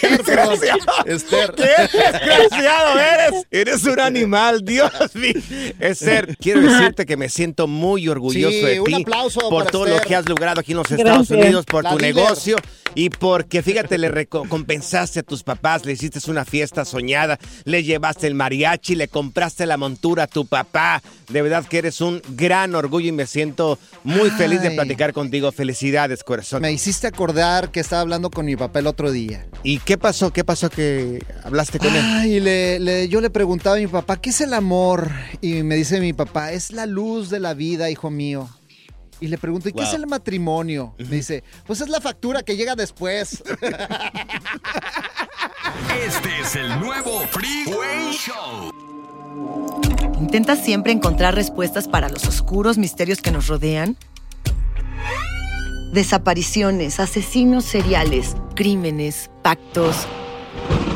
qué 0.00 0.08
desgraciado. 0.16 0.80
Esther. 1.06 1.54
Qué 1.56 1.62
desgraciado 1.62 2.98
eres. 2.98 3.46
Eres 3.50 3.84
un 3.84 4.00
animal, 4.00 4.64
Dios 4.64 4.90
mío. 5.14 5.34
Esther, 5.78 6.36
quiero 6.38 6.60
decirte 6.62 7.04
que 7.06 7.16
me 7.16 7.28
siento 7.28 7.66
muy 7.66 8.08
orgulloso 8.08 8.50
Sí, 8.52 8.60
de 8.64 8.80
un 8.80 8.86
ti 8.86 8.94
aplauso 9.02 9.40
por 9.50 9.60
para 9.64 9.70
todo 9.70 9.86
Esther. 9.86 10.00
lo 10.02 10.08
que 10.08 10.16
has 10.16 10.28
logrado 10.28 10.60
aquí 10.60 10.72
en 10.72 10.78
los 10.78 10.88
Gracias. 10.88 11.06
Estados 11.08 11.30
Unidos, 11.30 11.64
por 11.66 11.84
La 11.84 11.90
tu 11.90 11.98
líder. 11.98 12.14
negocio 12.14 12.56
y 12.94 13.10
porque, 13.10 13.62
fíjate, 13.62 13.98
le 13.98 14.08
recompensaste 14.08 15.20
a 15.20 15.22
tus 15.22 15.42
papás, 15.42 15.84
le 15.86 15.92
hiciste 15.92 16.18
una 16.30 16.44
fiesta 16.44 16.84
soñada, 16.84 17.38
le 17.64 17.82
llevaste 17.82 18.26
el 18.26 18.34
mariachi, 18.34 18.94
le 18.94 19.08
compraste 19.08 19.66
la 19.66 19.76
montura 19.76 20.24
a 20.24 20.26
tu 20.26 20.46
papá. 20.46 21.02
De 21.28 21.42
verdad 21.42 21.64
que 21.64 21.78
eres 21.78 22.00
un 22.00 22.20
gran 22.30 22.74
orgullo 22.74 23.08
y 23.08 23.12
me 23.12 23.26
siento 23.26 23.78
muy 24.04 24.30
feliz 24.30 24.62
de 24.62 24.72
platicar 24.72 25.12
contigo. 25.12 25.52
Felicidades, 25.52 26.24
corazón. 26.24 26.62
Me 26.62 26.72
hiciste 26.72 27.06
acordar 27.06 27.70
que 27.70 27.80
estaba 27.80 28.02
hablando 28.02 28.30
con 28.30 28.46
mi 28.46 28.56
papá 28.56 28.80
el 28.80 28.86
otro 28.88 29.12
día. 29.12 29.46
¿Y 29.62 29.78
qué 29.78 29.96
pasó? 29.96 30.32
¿Qué 30.32 30.42
pasó 30.44 30.68
que 30.70 31.24
hablaste 31.44 31.78
con 31.78 31.94
él? 31.94 32.02
Ay, 32.04 32.40
le, 32.40 32.78
le- 32.80 33.08
yo 33.08 33.20
le 33.20 33.30
preguntaba 33.30 33.76
a 33.76 33.78
mi 33.78 33.86
papá, 33.86 34.20
¿qué 34.20 34.30
es 34.30 34.40
el 34.40 34.52
amor? 34.54 35.10
Y 35.40 35.62
me 35.62 35.76
dice 35.76 36.00
mi 36.00 36.12
papá, 36.12 36.52
es 36.52 36.72
la 36.72 36.86
luz 36.86 37.30
de 37.30 37.40
la 37.40 37.54
vida, 37.54 37.90
hijo 37.90 38.10
mío. 38.10 38.48
Y 39.20 39.28
le 39.28 39.36
pregunto, 39.36 39.68
¿y 39.68 39.72
qué 39.72 39.82
es 39.82 39.92
el 39.92 40.06
matrimonio? 40.06 40.94
Me 40.98 41.16
dice, 41.16 41.44
pues 41.66 41.82
es 41.82 41.88
la 41.90 42.00
factura 42.00 42.42
que 42.42 42.56
llega 42.56 42.74
después. 42.74 43.42
Este 46.06 46.40
es 46.40 46.56
el 46.56 46.80
nuevo 46.80 47.20
Freeway 47.30 48.12
Show. 48.12 48.72
¿Intentas 50.18 50.64
siempre 50.64 50.92
encontrar 50.92 51.34
respuestas 51.34 51.86
para 51.86 52.08
los 52.08 52.26
oscuros 52.26 52.78
misterios 52.78 53.20
que 53.20 53.30
nos 53.30 53.46
rodean? 53.46 53.96
Desapariciones, 55.92 56.98
asesinos 57.00 57.64
seriales, 57.64 58.36
crímenes, 58.54 59.30
pactos. 59.42 60.06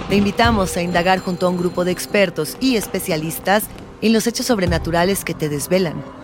Te 0.09 0.17
invitamos 0.17 0.77
a 0.77 0.83
indagar 0.83 1.19
junto 1.19 1.47
a 1.47 1.51
un 1.51 1.59
grupo 1.59 1.85
de 1.85 1.93
expertos 1.93 2.57
y 2.61 2.77
especialistas 2.77 3.65
en 4.01 4.13
los 4.13 4.27
hechos 4.27 4.47
sobrenaturales 4.47 5.25
que 5.25 5.35
te 5.35 5.49
desvelan. 5.49 6.24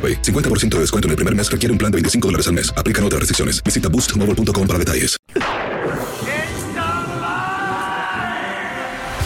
AroPay. 0.00 0.22
50% 0.22 0.76
de 0.76 0.80
descuento 0.80 1.08
en 1.08 1.10
el 1.10 1.16
primer 1.16 1.34
mes 1.34 1.50
requiere 1.50 1.72
un 1.72 1.78
plan 1.78 1.92
de 1.92 1.96
25 1.96 2.28
dólares 2.28 2.46
al 2.48 2.54
mes. 2.54 2.72
Aplican 2.76 3.04
otras 3.04 3.20
restricciones. 3.20 3.62
Visita 3.62 3.88
boostmobile.com 3.88 4.66
para 4.66 4.78
detalles. 4.78 5.16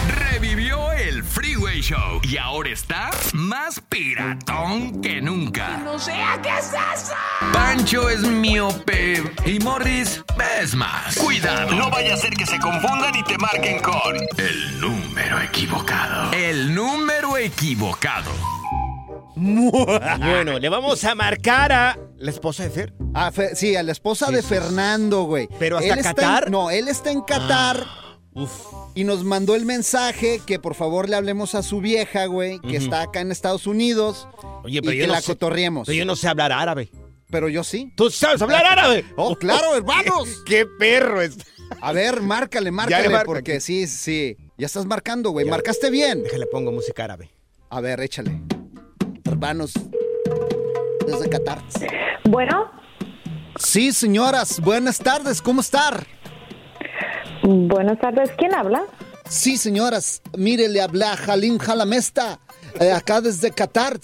Revivió 0.09 0.93
el 0.93 1.23
Freeway 1.23 1.81
Show 1.81 2.21
y 2.23 2.37
ahora 2.37 2.71
está 2.71 3.11
más 3.33 3.81
piratón 3.89 5.01
que 5.01 5.21
nunca. 5.21 5.79
No 5.79 5.99
sea 5.99 6.41
qué 6.43 6.51
es 6.51 6.67
eso. 6.67 7.15
Pancho 7.53 8.09
es 8.09 8.21
miope 8.21 9.23
y 9.45 9.59
Morris 9.61 10.23
es 10.61 10.75
más. 10.75 11.17
Cuidado. 11.17 11.73
No 11.75 11.91
vaya 11.91 12.15
a 12.15 12.17
ser 12.17 12.35
que 12.35 12.47
se 12.47 12.59
confundan 12.59 13.15
y 13.17 13.23
te 13.25 13.39
marquen 13.39 13.81
con 13.81 14.17
El 14.39 14.81
número 14.81 15.41
equivocado. 15.41 16.33
El 16.33 16.75
número 16.75 17.37
equivocado. 17.37 18.31
Bueno, 19.37 20.59
le 20.59 20.69
vamos 20.69 21.03
a 21.05 21.15
marcar 21.15 21.73
a 21.73 21.99
la 22.19 22.31
esposa 22.31 22.65
de 22.65 22.71
Fer. 22.71 22.93
Ah, 23.15 23.31
fe- 23.33 23.55
sí, 23.57 23.75
a 23.77 23.83
la 23.83 23.93
esposa 23.93 24.31
de 24.31 24.43
Fernando, 24.43 25.23
güey. 25.25 25.49
¿Pero 25.59 25.79
hasta 25.79 25.93
Él 25.93 25.99
está 25.99 26.11
en- 26.11 26.15
Qatar? 26.17 26.51
no, 26.51 26.71
él 26.71 26.89
está 26.89 27.11
en 27.11 27.21
Qatar. 27.23 27.85
Uf. 28.37 28.51
y 28.97 29.05
nos 29.05 29.23
mandó 29.23 29.55
el 29.55 29.65
mensaje 29.65 30.41
que 30.45 30.59
por 30.59 30.75
favor 30.75 31.09
le 31.09 31.15
hablemos 31.15 31.55
a 31.55 31.63
su 31.63 31.81
vieja, 31.81 32.27
güey, 32.27 32.59
que 32.61 32.67
Ujú. 32.79 32.85
está 32.85 33.03
acá 33.03 33.21
en 33.21 33.31
Estados 33.31 33.69
Unidos. 33.69 34.27
Oye, 34.65 34.79
y 34.79 34.81
pero 34.81 34.91
que 34.91 34.99
yo 34.99 35.07
no 35.07 35.13
la 35.13 35.21
sé- 35.21 35.27
cotorriemos. 35.33 35.87
Pero 35.87 35.99
yo 35.99 36.05
no 36.05 36.17
sé 36.17 36.27
hablar 36.27 36.51
árabe. 36.51 36.91
Pero 37.31 37.49
yo 37.49 37.63
sí. 37.63 37.93
¿Tú 37.97 38.11
sabes 38.11 38.43
hablar 38.43 38.67
árabe? 38.67 39.05
Oh, 39.17 39.37
claro, 39.37 39.77
hermanos. 39.77 40.29
¡Qué 40.47 40.67
perro 40.67 41.23
es! 41.23 41.37
A 41.81 41.93
ver, 41.93 42.23
márcale, 42.23 42.73
márcale, 42.73 43.21
porque 43.25 43.61
sí, 43.61 43.87
sí. 43.87 44.37
Ya 44.59 44.67
estás 44.67 44.85
marcando, 44.87 45.31
güey. 45.31 45.47
Marcaste 45.47 45.91
bien. 45.91 46.25
Déjale 46.25 46.47
pongo 46.47 46.73
música 46.73 47.05
árabe. 47.05 47.31
A 47.71 47.81
ver, 47.81 48.01
échale. 48.01 48.41
Hermanos, 49.35 49.73
desde 51.09 51.29
Qatar. 51.29 51.61
Bueno, 52.31 52.71
Sí, 53.57 53.91
señoras, 53.93 54.61
buenas 54.61 54.99
tardes, 54.99 55.43
¿cómo 55.43 55.61
estar? 55.61 56.07
buenas 57.43 57.99
tardes. 57.99 58.31
¿Quién 58.39 58.55
habla? 58.55 58.85
Sí, 59.29 59.57
señoras, 59.57 60.23
mire, 60.37 60.69
le 60.69 60.81
habla 60.81 61.15
Halim 61.15 61.59
Jalamesta, 61.59 62.39
eh, 62.81 62.93
acá 62.93 63.21
desde 63.21 63.51
Qatar. 63.51 63.99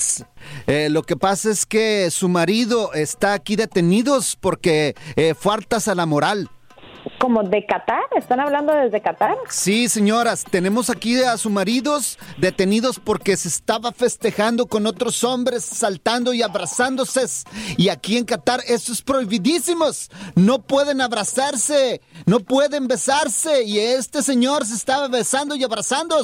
Eh, 0.67 0.89
lo 0.91 1.05
que 1.05 1.17
pasa 1.17 1.51
es 1.51 1.65
que 1.65 2.11
su 2.11 2.29
marido 2.29 2.93
está 2.93 3.33
aquí 3.35 3.55
detenidos 3.55 4.37
porque 4.37 4.97
eh, 5.15 5.35
faltas 5.39 5.87
a 5.87 5.95
la 5.95 6.07
moral. 6.07 6.51
¿Como 7.19 7.43
de 7.43 7.67
Qatar? 7.67 8.03
¿Están 8.17 8.41
hablando 8.41 8.75
desde 8.75 9.01
Qatar? 9.01 9.37
Sí, 9.49 9.89
señoras, 9.89 10.45
tenemos 10.51 10.91
aquí 10.91 11.21
a 11.23 11.37
sus 11.37 11.53
maridos 11.53 12.19
detenidos 12.39 12.99
porque 12.99 13.37
se 13.37 13.49
estaba 13.49 13.93
festejando 13.93 14.67
con 14.67 14.87
otros 14.87 15.23
hombres, 15.25 15.65
saltando 15.65 16.33
y 16.33 16.43
abrazándose. 16.43 17.21
Y 17.77 17.89
aquí 17.89 18.17
en 18.17 18.25
Qatar 18.25 18.61
eso 18.67 18.93
es 18.93 19.03
prohibidísimos. 19.03 20.11
No 20.35 20.63
pueden 20.63 21.01
abrazarse, 21.01 22.01
no 22.27 22.41
pueden 22.41 22.89
besarse. 22.89 23.65
Y 23.65 23.79
este 23.79 24.23
señor 24.23 24.65
se 24.65 24.75
estaba 24.75 25.09
besando 25.09 25.55
y 25.55 25.65
abrazando. 25.65 26.17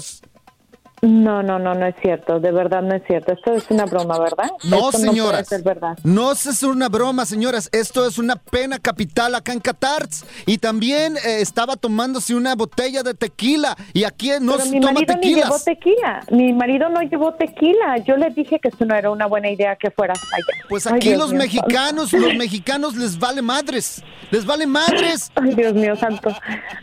No, 1.02 1.42
no, 1.42 1.58
no, 1.58 1.74
no 1.74 1.86
es 1.86 1.94
cierto. 2.00 2.40
De 2.40 2.50
verdad 2.52 2.82
no 2.82 2.94
es 2.94 3.02
cierto. 3.06 3.32
Esto 3.32 3.52
es 3.52 3.70
una 3.70 3.84
broma, 3.84 4.18
¿verdad? 4.18 4.50
No, 4.64 4.90
Esto 4.90 4.98
señoras. 4.98 5.16
No 5.16 5.30
puede 5.30 5.44
ser 5.44 5.62
verdad. 5.62 5.98
No 6.04 6.32
es 6.32 6.62
una 6.62 6.88
broma, 6.88 7.26
señoras. 7.26 7.68
Esto 7.72 8.06
es 8.06 8.18
una 8.18 8.36
pena 8.36 8.78
capital 8.78 9.34
acá 9.34 9.52
en 9.52 9.60
Qatar. 9.60 10.08
Y 10.46 10.58
también 10.58 11.16
eh, 11.18 11.40
estaba 11.40 11.76
tomándose 11.76 12.34
una 12.34 12.54
botella 12.54 13.02
de 13.02 13.14
tequila. 13.14 13.76
Y 13.92 14.04
aquí 14.04 14.30
no 14.40 14.52
Pero 14.52 14.64
se 14.64 14.70
mi 14.70 14.80
toma 14.80 14.94
marido 14.94 15.14
ni 15.22 15.34
llevó 15.34 15.58
tequila. 15.58 16.20
Mi 16.30 16.52
marido 16.52 16.88
no 16.88 17.02
llevó 17.02 17.34
tequila. 17.34 17.98
Yo 17.98 18.16
le 18.16 18.30
dije 18.30 18.58
que 18.58 18.68
eso 18.68 18.84
no 18.84 18.94
era 18.94 19.10
una 19.10 19.26
buena 19.26 19.50
idea 19.50 19.76
que 19.76 19.90
fuera 19.90 20.14
allá. 20.14 20.64
Pues 20.68 20.86
aquí 20.86 21.14
los 21.14 21.30
mío, 21.30 21.40
mexicanos, 21.40 22.12
los 22.12 22.34
mexicanos 22.34 22.96
les 22.96 23.18
vale 23.18 23.42
madres. 23.42 24.02
Les 24.30 24.44
vale 24.44 24.66
madres. 24.66 25.30
Ay, 25.36 25.54
Dios 25.54 25.74
mío, 25.74 25.94
santo. 25.96 26.34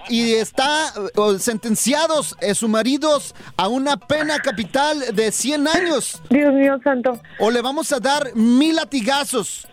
Y 0.08 0.34
está 0.34 0.94
eh, 0.98 1.40
sentenciados 1.40 2.36
eh, 2.42 2.54
sus 2.56 2.70
maridos 2.70 3.36
a 3.58 3.68
una 3.68 3.98
pena 4.08 4.40
capital 4.40 5.00
de 5.14 5.32
100 5.32 5.68
años. 5.68 6.22
Dios 6.30 6.54
mío, 6.54 6.80
santo. 6.84 7.20
O 7.40 7.52
le 7.52 7.62
vamos 7.62 7.92
a 7.92 8.00
dar 8.00 8.36
mil 8.36 8.76
latigazos. 8.76 9.68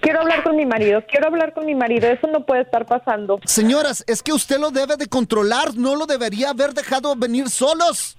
Quiero 0.00 0.20
hablar 0.20 0.42
con 0.42 0.56
mi 0.56 0.66
marido. 0.66 1.04
Quiero 1.08 1.28
hablar 1.28 1.54
con 1.54 1.66
mi 1.66 1.74
marido. 1.74 2.08
Eso 2.08 2.26
no 2.26 2.44
puede 2.44 2.62
estar 2.62 2.86
pasando. 2.86 3.38
Señoras, 3.44 4.04
es 4.06 4.22
que 4.22 4.32
usted 4.32 4.58
lo 4.58 4.70
debe 4.70 4.96
de 4.96 5.06
controlar. 5.06 5.74
No 5.76 5.94
lo 5.94 6.06
debería 6.06 6.50
haber 6.50 6.74
dejado 6.74 7.14
venir 7.14 7.48
solos. 7.48 8.16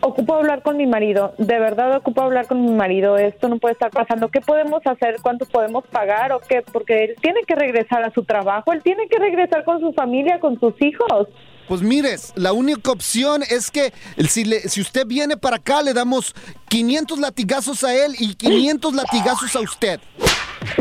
Ocupo 0.00 0.34
hablar 0.34 0.62
con 0.62 0.76
mi 0.76 0.86
marido. 0.86 1.34
De 1.38 1.58
verdad 1.58 1.96
ocupo 1.96 2.22
hablar 2.22 2.46
con 2.46 2.64
mi 2.64 2.72
marido. 2.72 3.16
Esto 3.16 3.48
no 3.48 3.58
puede 3.58 3.74
estar 3.74 3.90
pasando. 3.90 4.28
¿Qué 4.28 4.40
podemos 4.40 4.82
hacer? 4.84 5.16
¿Cuánto 5.22 5.46
podemos 5.46 5.84
pagar 5.86 6.32
o 6.32 6.40
qué? 6.40 6.62
Porque 6.62 7.04
él 7.04 7.14
tiene 7.20 7.42
que 7.46 7.54
regresar 7.54 8.02
a 8.02 8.10
su 8.10 8.24
trabajo. 8.24 8.72
Él 8.72 8.82
tiene 8.82 9.08
que 9.08 9.18
regresar 9.18 9.64
con 9.64 9.80
su 9.80 9.92
familia, 9.92 10.40
con 10.40 10.58
sus 10.58 10.74
hijos. 10.82 11.28
Pues 11.68 11.82
mires, 11.82 12.32
la 12.36 12.52
única 12.52 12.90
opción 12.92 13.42
es 13.48 13.70
que 13.70 13.92
si, 14.28 14.44
le- 14.44 14.68
si 14.68 14.80
usted 14.80 15.06
viene 15.06 15.36
para 15.36 15.56
acá, 15.56 15.82
le 15.82 15.92
damos 15.92 16.34
500 16.68 17.18
latigazos 17.18 17.82
a 17.84 17.94
él 17.94 18.14
y 18.18 18.34
500 18.34 18.94
latigazos 18.94 19.54
a 19.56 19.60
usted. 19.60 20.00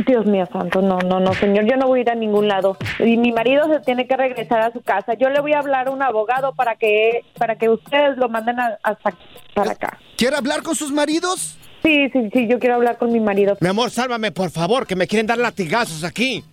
Dios 0.07 0.25
mío 0.25 0.47
santo, 0.51 0.81
no, 0.81 0.99
no, 0.99 1.19
no, 1.19 1.33
señor, 1.33 1.65
yo 1.69 1.75
no 1.77 1.87
voy 1.87 1.99
a 1.99 2.01
ir 2.03 2.09
a 2.09 2.15
ningún 2.15 2.47
lado. 2.47 2.77
Y 2.99 3.17
mi 3.17 3.31
marido 3.31 3.65
se 3.67 3.79
tiene 3.81 4.07
que 4.07 4.15
regresar 4.17 4.61
a 4.61 4.71
su 4.71 4.81
casa. 4.81 5.13
Yo 5.15 5.29
le 5.29 5.41
voy 5.41 5.53
a 5.53 5.59
hablar 5.59 5.87
a 5.87 5.91
un 5.91 6.01
abogado 6.01 6.53
para 6.53 6.75
que 6.75 7.21
para 7.37 7.55
que 7.57 7.69
ustedes 7.69 8.17
lo 8.17 8.27
manden 8.29 8.59
a, 8.59 8.77
hasta 8.83 9.13
para 9.53 9.71
acá. 9.71 9.99
¿Quiere 10.17 10.35
hablar 10.37 10.63
con 10.63 10.75
sus 10.75 10.91
maridos? 10.91 11.57
Sí, 11.83 12.09
sí, 12.11 12.29
sí, 12.33 12.47
yo 12.49 12.57
quiero 12.59 12.75
hablar 12.75 12.97
con 12.97 13.11
mi 13.11 13.19
marido. 13.19 13.57
Mi 13.59 13.67
amor, 13.67 13.91
sálvame, 13.91 14.31
por 14.31 14.49
favor, 14.49 14.87
que 14.87 14.95
me 14.95 15.07
quieren 15.07 15.27
dar 15.27 15.37
latigazos 15.37 16.03
aquí. 16.03 16.43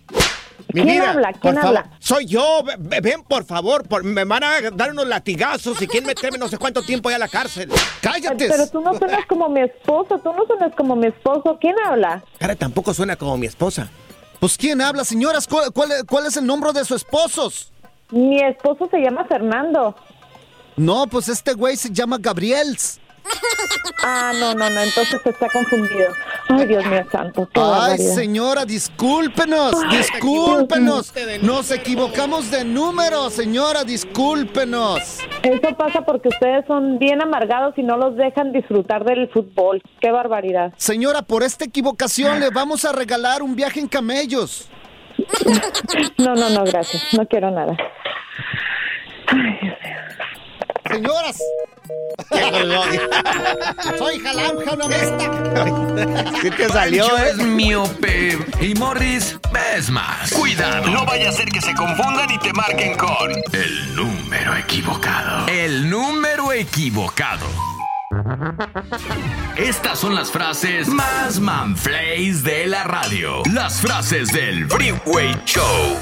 Mi 0.73 0.81
¿Quién 0.81 0.87
vida, 0.95 1.11
habla? 1.11 1.31
por 1.33 1.39
¿Quién 1.41 1.55
favor. 1.55 1.77
habla? 1.77 1.91
Soy 1.99 2.25
yo. 2.25 2.63
Ve- 2.63 2.75
ve- 2.79 3.01
Ven, 3.01 3.23
por 3.23 3.45
favor. 3.45 3.87
por- 3.87 4.03
me 4.03 4.23
van 4.23 4.43
a 4.43 4.61
dar 4.73 4.91
unos 4.91 5.07
latigazos 5.07 5.79
y 5.81 5.87
quieren 5.87 6.07
meterme 6.07 6.37
no 6.37 6.47
sé 6.47 6.57
cuánto 6.57 6.81
tiempo 6.81 7.09
ya 7.09 7.17
a 7.17 7.19
la 7.19 7.27
cárcel. 7.27 7.69
¡Cállate! 8.01 8.47
Pero 8.49 8.67
tú 8.67 8.81
no 8.81 8.93
suenas 8.97 9.25
como 9.27 9.49
mi 9.49 9.61
esposo, 9.61 10.17
tú 10.19 10.33
no 10.33 10.45
suenas 10.47 10.73
como 10.75 10.95
mi 10.95 11.07
esposo. 11.07 11.57
¿Quién 11.61 11.75
habla? 11.85 12.23
Cara, 12.39 12.55
tampoco 12.55 12.93
suena 12.93 13.15
como 13.15 13.37
mi 13.37 13.45
esposa. 13.47 13.89
Pues 14.39 14.57
¿quién 14.57 14.81
habla, 14.81 15.05
señoras? 15.05 15.47
¿Cuál, 15.47 15.71
cuál, 15.71 15.89
cuál 16.09 16.25
es 16.25 16.37
el 16.37 16.45
nombre 16.45 16.73
de 16.73 16.83
su 16.85 16.95
esposos? 16.95 17.71
Mi 18.11 18.41
esposo 18.41 18.87
se 18.89 18.97
llama 18.99 19.25
Fernando. 19.25 19.95
No, 20.75 21.07
pues 21.07 21.29
este 21.29 21.53
güey 21.53 21.77
se 21.77 21.91
llama 21.91 22.17
Gabriel. 22.19 22.77
Ah, 24.05 24.33
no, 24.37 24.53
no, 24.53 24.69
no, 24.69 24.81
entonces 24.81 25.21
está 25.25 25.47
confundido. 25.49 26.11
Ay, 26.49 26.65
Dios 26.67 26.85
mío 26.85 27.05
santo, 27.09 27.47
Ay, 27.55 27.97
señora, 27.97 28.65
discúlpenos, 28.65 29.75
discúlpenos. 29.89 31.13
Nos 31.41 31.71
equivocamos 31.71 32.51
de 32.51 32.65
número, 32.65 33.29
señora, 33.29 33.83
discúlpenos. 33.83 35.19
Eso 35.41 35.77
pasa 35.77 36.01
porque 36.01 36.27
ustedes 36.29 36.65
son 36.67 36.99
bien 36.99 37.21
amargados 37.21 37.73
y 37.77 37.83
no 37.83 37.97
los 37.97 38.17
dejan 38.17 38.51
disfrutar 38.51 39.05
del 39.05 39.29
fútbol. 39.29 39.81
Qué 40.01 40.11
barbaridad. 40.11 40.73
Señora, 40.77 41.21
por 41.21 41.43
esta 41.43 41.63
equivocación 41.65 42.39
le 42.39 42.49
vamos 42.49 42.83
a 42.85 42.91
regalar 42.91 43.41
un 43.41 43.55
viaje 43.55 43.79
en 43.79 43.87
camellos. 43.87 44.69
No, 46.17 46.35
no, 46.35 46.49
no, 46.49 46.63
gracias. 46.63 47.13
No 47.13 47.27
quiero 47.27 47.51
nada. 47.51 47.75
Señoras. 50.93 51.37
Soy 53.97 54.19
Jalam 54.19 54.57
Jalamesta. 54.63 56.39
¿Qué 56.39 56.51
te 56.51 56.69
salió, 56.69 57.07
Pancho 57.07 57.17
eh? 57.17 57.29
es 57.31 57.37
miope 57.37 58.37
y 58.61 58.75
Morris 58.75 59.39
es 59.75 59.89
más. 59.89 60.31
Cuidado. 60.33 60.87
No 60.91 61.03
vaya 61.05 61.29
a 61.29 61.31
ser 61.31 61.49
que 61.49 61.61
se 61.61 61.73
confundan 61.73 62.29
y 62.29 62.37
te 62.37 62.53
marquen 62.53 62.95
con 62.95 63.31
El 63.53 63.95
número 63.95 64.55
equivocado. 64.55 65.47
El 65.47 65.89
número 65.89 66.53
equivocado. 66.53 67.47
Estas 69.55 69.97
son 69.97 70.13
las 70.13 70.31
frases 70.31 70.87
más 70.89 71.39
manflays 71.39 72.43
de 72.43 72.67
la 72.67 72.83
radio. 72.83 73.41
Las 73.51 73.81
frases 73.81 74.31
del 74.31 74.69
Freeway 74.69 75.35
Show. 75.45 75.97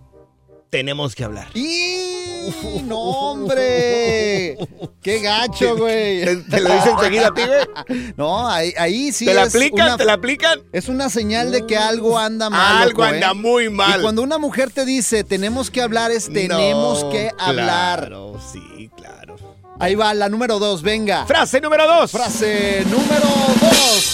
tenemos 0.70 1.14
que 1.14 1.24
hablar. 1.24 1.48
¡Y 1.54 2.82
no, 2.84 2.98
hombre! 2.98 4.56
¡Qué 5.02 5.18
gacho, 5.20 5.76
güey! 5.76 6.24
¿Te, 6.24 6.36
te 6.36 6.60
lo 6.60 6.74
dice 6.74 6.90
enseguida 6.90 7.28
a 7.28 7.34
ti, 7.34 7.42
güey? 7.46 8.12
No, 8.16 8.46
ahí, 8.48 8.72
ahí 8.78 9.12
sí 9.12 9.24
¿Te 9.24 9.34
la 9.34 9.44
aplican? 9.44 9.86
una- 9.86 9.96
¿Te 9.96 10.04
la 10.04 10.12
aplican? 10.14 10.60
Es 10.72 10.88
una 10.88 11.08
señal 11.08 11.50
de 11.52 11.66
que 11.66 11.76
algo 11.76 12.18
anda 12.18 12.50
mal. 12.50 12.82
Algo 12.82 13.02
loco, 13.02 13.12
¿eh? 13.12 13.16
anda 13.16 13.34
muy 13.34 13.70
mal. 13.70 13.98
Y 14.00 14.02
cuando 14.02 14.22
una 14.22 14.38
mujer 14.38 14.70
te 14.70 14.84
dice, 14.84 15.24
tenemos 15.24 15.70
que 15.70 15.80
hablar, 15.82 16.10
es 16.10 16.32
tenemos 16.32 17.02
No, 17.04 17.10
que 17.10 17.30
hablar. 17.38 18.00
Claro, 18.00 18.40
sí, 18.52 18.90
claro. 18.96 19.36
Ahí 19.80 19.94
va, 19.94 20.12
la 20.14 20.28
número 20.28 20.58
dos, 20.58 20.82
venga. 20.82 21.26
Frase 21.26 21.60
número 21.60 21.86
dos. 21.86 22.10
Frase 22.12 22.84
número 22.86 23.26
dos. 23.60 24.13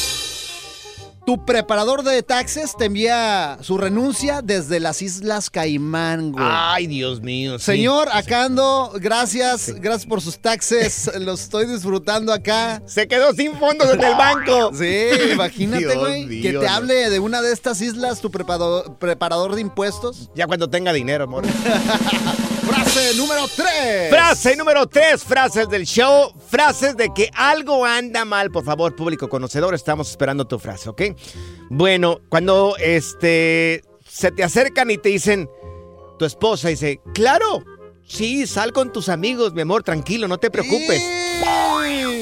Tu 1.30 1.44
preparador 1.44 2.02
de 2.02 2.24
taxes 2.24 2.74
te 2.76 2.86
envía 2.86 3.56
su 3.60 3.78
renuncia 3.78 4.42
desde 4.42 4.80
las 4.80 5.00
Islas 5.00 5.48
Caimán, 5.48 6.32
güey. 6.32 6.44
Ay, 6.44 6.88
Dios 6.88 7.20
mío. 7.20 7.56
sí. 7.60 7.66
Señor, 7.66 8.08
acá 8.12 8.46
ando. 8.46 8.90
Gracias, 8.96 9.72
gracias 9.76 10.06
por 10.06 10.20
sus 10.22 10.40
taxes. 10.40 11.08
Los 11.20 11.42
estoy 11.42 11.66
disfrutando 11.66 12.32
acá. 12.32 12.82
Se 12.84 13.06
quedó 13.06 13.32
sin 13.32 13.54
fondos 13.60 13.94
en 13.94 14.02
el 14.02 14.16
banco. 14.16 14.72
Sí, 14.80 15.08
imagínate, 15.32 15.84
Dios 15.84 15.98
güey. 15.98 16.42
Que 16.42 16.52
te 16.52 16.64
no. 16.66 16.68
hable 16.68 17.10
de 17.10 17.20
una 17.20 17.42
de 17.42 17.52
estas 17.52 17.80
islas, 17.80 18.20
tu 18.20 18.32
preparador, 18.32 18.98
preparador 18.98 19.54
de 19.54 19.60
impuestos. 19.60 20.30
Ya 20.34 20.48
cuando 20.48 20.68
tenga 20.68 20.92
dinero, 20.92 21.22
amor. 21.24 21.44
Frase 22.90 23.16
número 23.16 23.46
3. 23.46 24.10
Frase 24.10 24.56
número 24.56 24.86
tres, 24.88 25.22
frases 25.22 25.68
del 25.68 25.86
show, 25.86 26.34
frases 26.48 26.96
de 26.96 27.14
que 27.14 27.30
algo 27.34 27.84
anda 27.84 28.24
mal, 28.24 28.50
por 28.50 28.64
favor, 28.64 28.96
público 28.96 29.28
conocedor, 29.28 29.74
estamos 29.74 30.10
esperando 30.10 30.44
tu 30.44 30.58
frase, 30.58 30.88
¿ok? 30.88 31.02
Bueno, 31.68 32.20
cuando 32.28 32.74
este 32.78 33.84
se 34.08 34.32
te 34.32 34.42
acercan 34.42 34.90
y 34.90 34.98
te 34.98 35.10
dicen, 35.10 35.48
tu 36.18 36.24
esposa 36.24 36.68
dice, 36.68 37.00
claro, 37.14 37.62
sí, 38.04 38.44
sal 38.48 38.72
con 38.72 38.92
tus 38.92 39.08
amigos, 39.08 39.54
mi 39.54 39.60
amor, 39.60 39.84
tranquilo, 39.84 40.26
no 40.26 40.38
te 40.38 40.50
preocupes. 40.50 41.00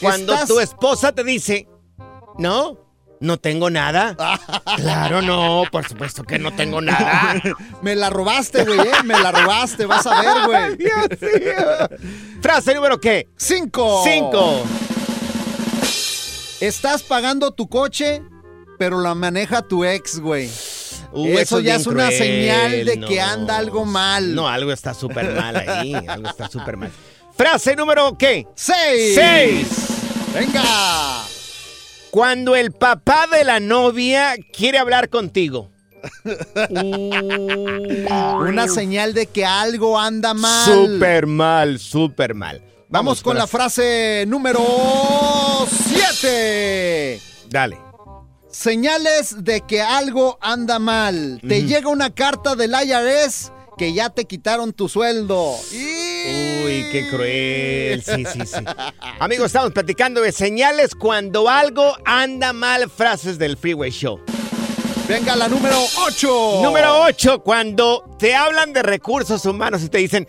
Cuando 0.00 0.32
¿Estás- 0.34 0.48
tu 0.48 0.60
esposa 0.60 1.12
te 1.12 1.24
dice, 1.24 1.66
no, 2.38 2.78
no 3.20 3.38
tengo 3.38 3.70
nada. 3.70 4.16
claro, 4.76 5.22
no, 5.22 5.64
por 5.70 5.88
supuesto 5.88 6.22
que 6.24 6.38
no 6.38 6.52
tengo 6.54 6.80
nada. 6.80 7.40
Me 7.82 7.94
la 7.94 8.10
robaste, 8.10 8.64
güey, 8.64 8.80
¿eh? 8.80 9.02
Me 9.04 9.18
la 9.18 9.32
robaste, 9.32 9.86
vas 9.86 10.06
a 10.06 10.20
ver, 10.20 10.46
güey. 10.46 10.90
Frase 12.40 12.74
número 12.74 13.00
qué? 13.00 13.28
Cinco. 13.36 14.02
Cinco. 14.04 14.62
Estás 16.60 17.02
pagando 17.02 17.52
tu 17.52 17.68
coche, 17.68 18.22
pero 18.78 19.00
la 19.00 19.14
maneja 19.14 19.62
tu 19.62 19.84
ex, 19.84 20.20
güey. 20.20 20.50
Uh, 21.12 21.38
eso, 21.38 21.60
ya 21.60 21.76
es 21.76 21.86
una 21.86 22.08
cruel, 22.08 22.18
señal 22.18 22.84
de 22.84 22.96
no. 22.96 23.08
que 23.08 23.20
anda 23.20 23.56
algo 23.56 23.84
mal. 23.84 24.34
No, 24.34 24.48
algo 24.48 24.72
está 24.72 24.92
súper 24.92 25.34
mal 25.34 25.56
ahí. 25.56 25.94
algo 25.94 26.28
está 26.28 26.48
súper 26.48 26.76
mal. 26.76 26.90
Frase 27.36 27.76
número 27.76 28.16
qué? 28.16 28.46
Seis. 28.54 29.14
Seis. 29.14 29.68
Venga. 30.34 30.62
Cuando 32.16 32.56
el 32.56 32.72
papá 32.72 33.26
de 33.30 33.44
la 33.44 33.60
novia 33.60 34.36
quiere 34.50 34.78
hablar 34.78 35.10
contigo. 35.10 35.70
Una 38.40 38.68
señal 38.68 39.12
de 39.12 39.26
que 39.26 39.44
algo 39.44 40.00
anda 40.00 40.32
mal. 40.32 40.64
Súper 40.64 41.26
mal, 41.26 41.78
súper 41.78 42.34
mal. 42.34 42.62
Vamos 42.88 43.20
con 43.20 43.36
la 43.36 43.46
frase 43.46 44.24
número 44.26 44.64
7. 45.68 47.20
Dale. 47.50 47.78
Señales 48.48 49.44
de 49.44 49.60
que 49.60 49.82
algo 49.82 50.38
anda 50.40 50.78
mal. 50.78 51.38
Te 51.46 51.64
llega 51.64 51.90
una 51.90 52.08
carta 52.08 52.56
del 52.56 52.72
IRS 52.72 53.52
que 53.76 53.92
ya 53.92 54.10
te 54.10 54.24
quitaron 54.24 54.72
tu 54.72 54.88
sueldo. 54.88 55.52
Uy, 55.72 56.86
qué 56.90 57.08
cruel. 57.10 58.02
Sí, 58.02 58.24
sí, 58.32 58.46
sí. 58.46 58.64
Amigos, 59.20 59.46
estamos 59.46 59.72
platicando 59.72 60.20
de 60.20 60.32
señales 60.32 60.94
cuando 60.94 61.48
algo 61.48 61.96
anda 62.04 62.52
mal. 62.52 62.90
Frases 62.90 63.38
del 63.38 63.56
Freeway 63.56 63.90
Show. 63.90 64.20
Venga, 65.08 65.36
la 65.36 65.48
número 65.48 65.78
8. 66.06 66.60
Número 66.62 67.02
8, 67.02 67.42
cuando 67.42 68.16
te 68.18 68.34
hablan 68.34 68.72
de 68.72 68.82
recursos 68.82 69.44
humanos 69.46 69.82
y 69.84 69.88
te 69.88 69.98
dicen, 69.98 70.26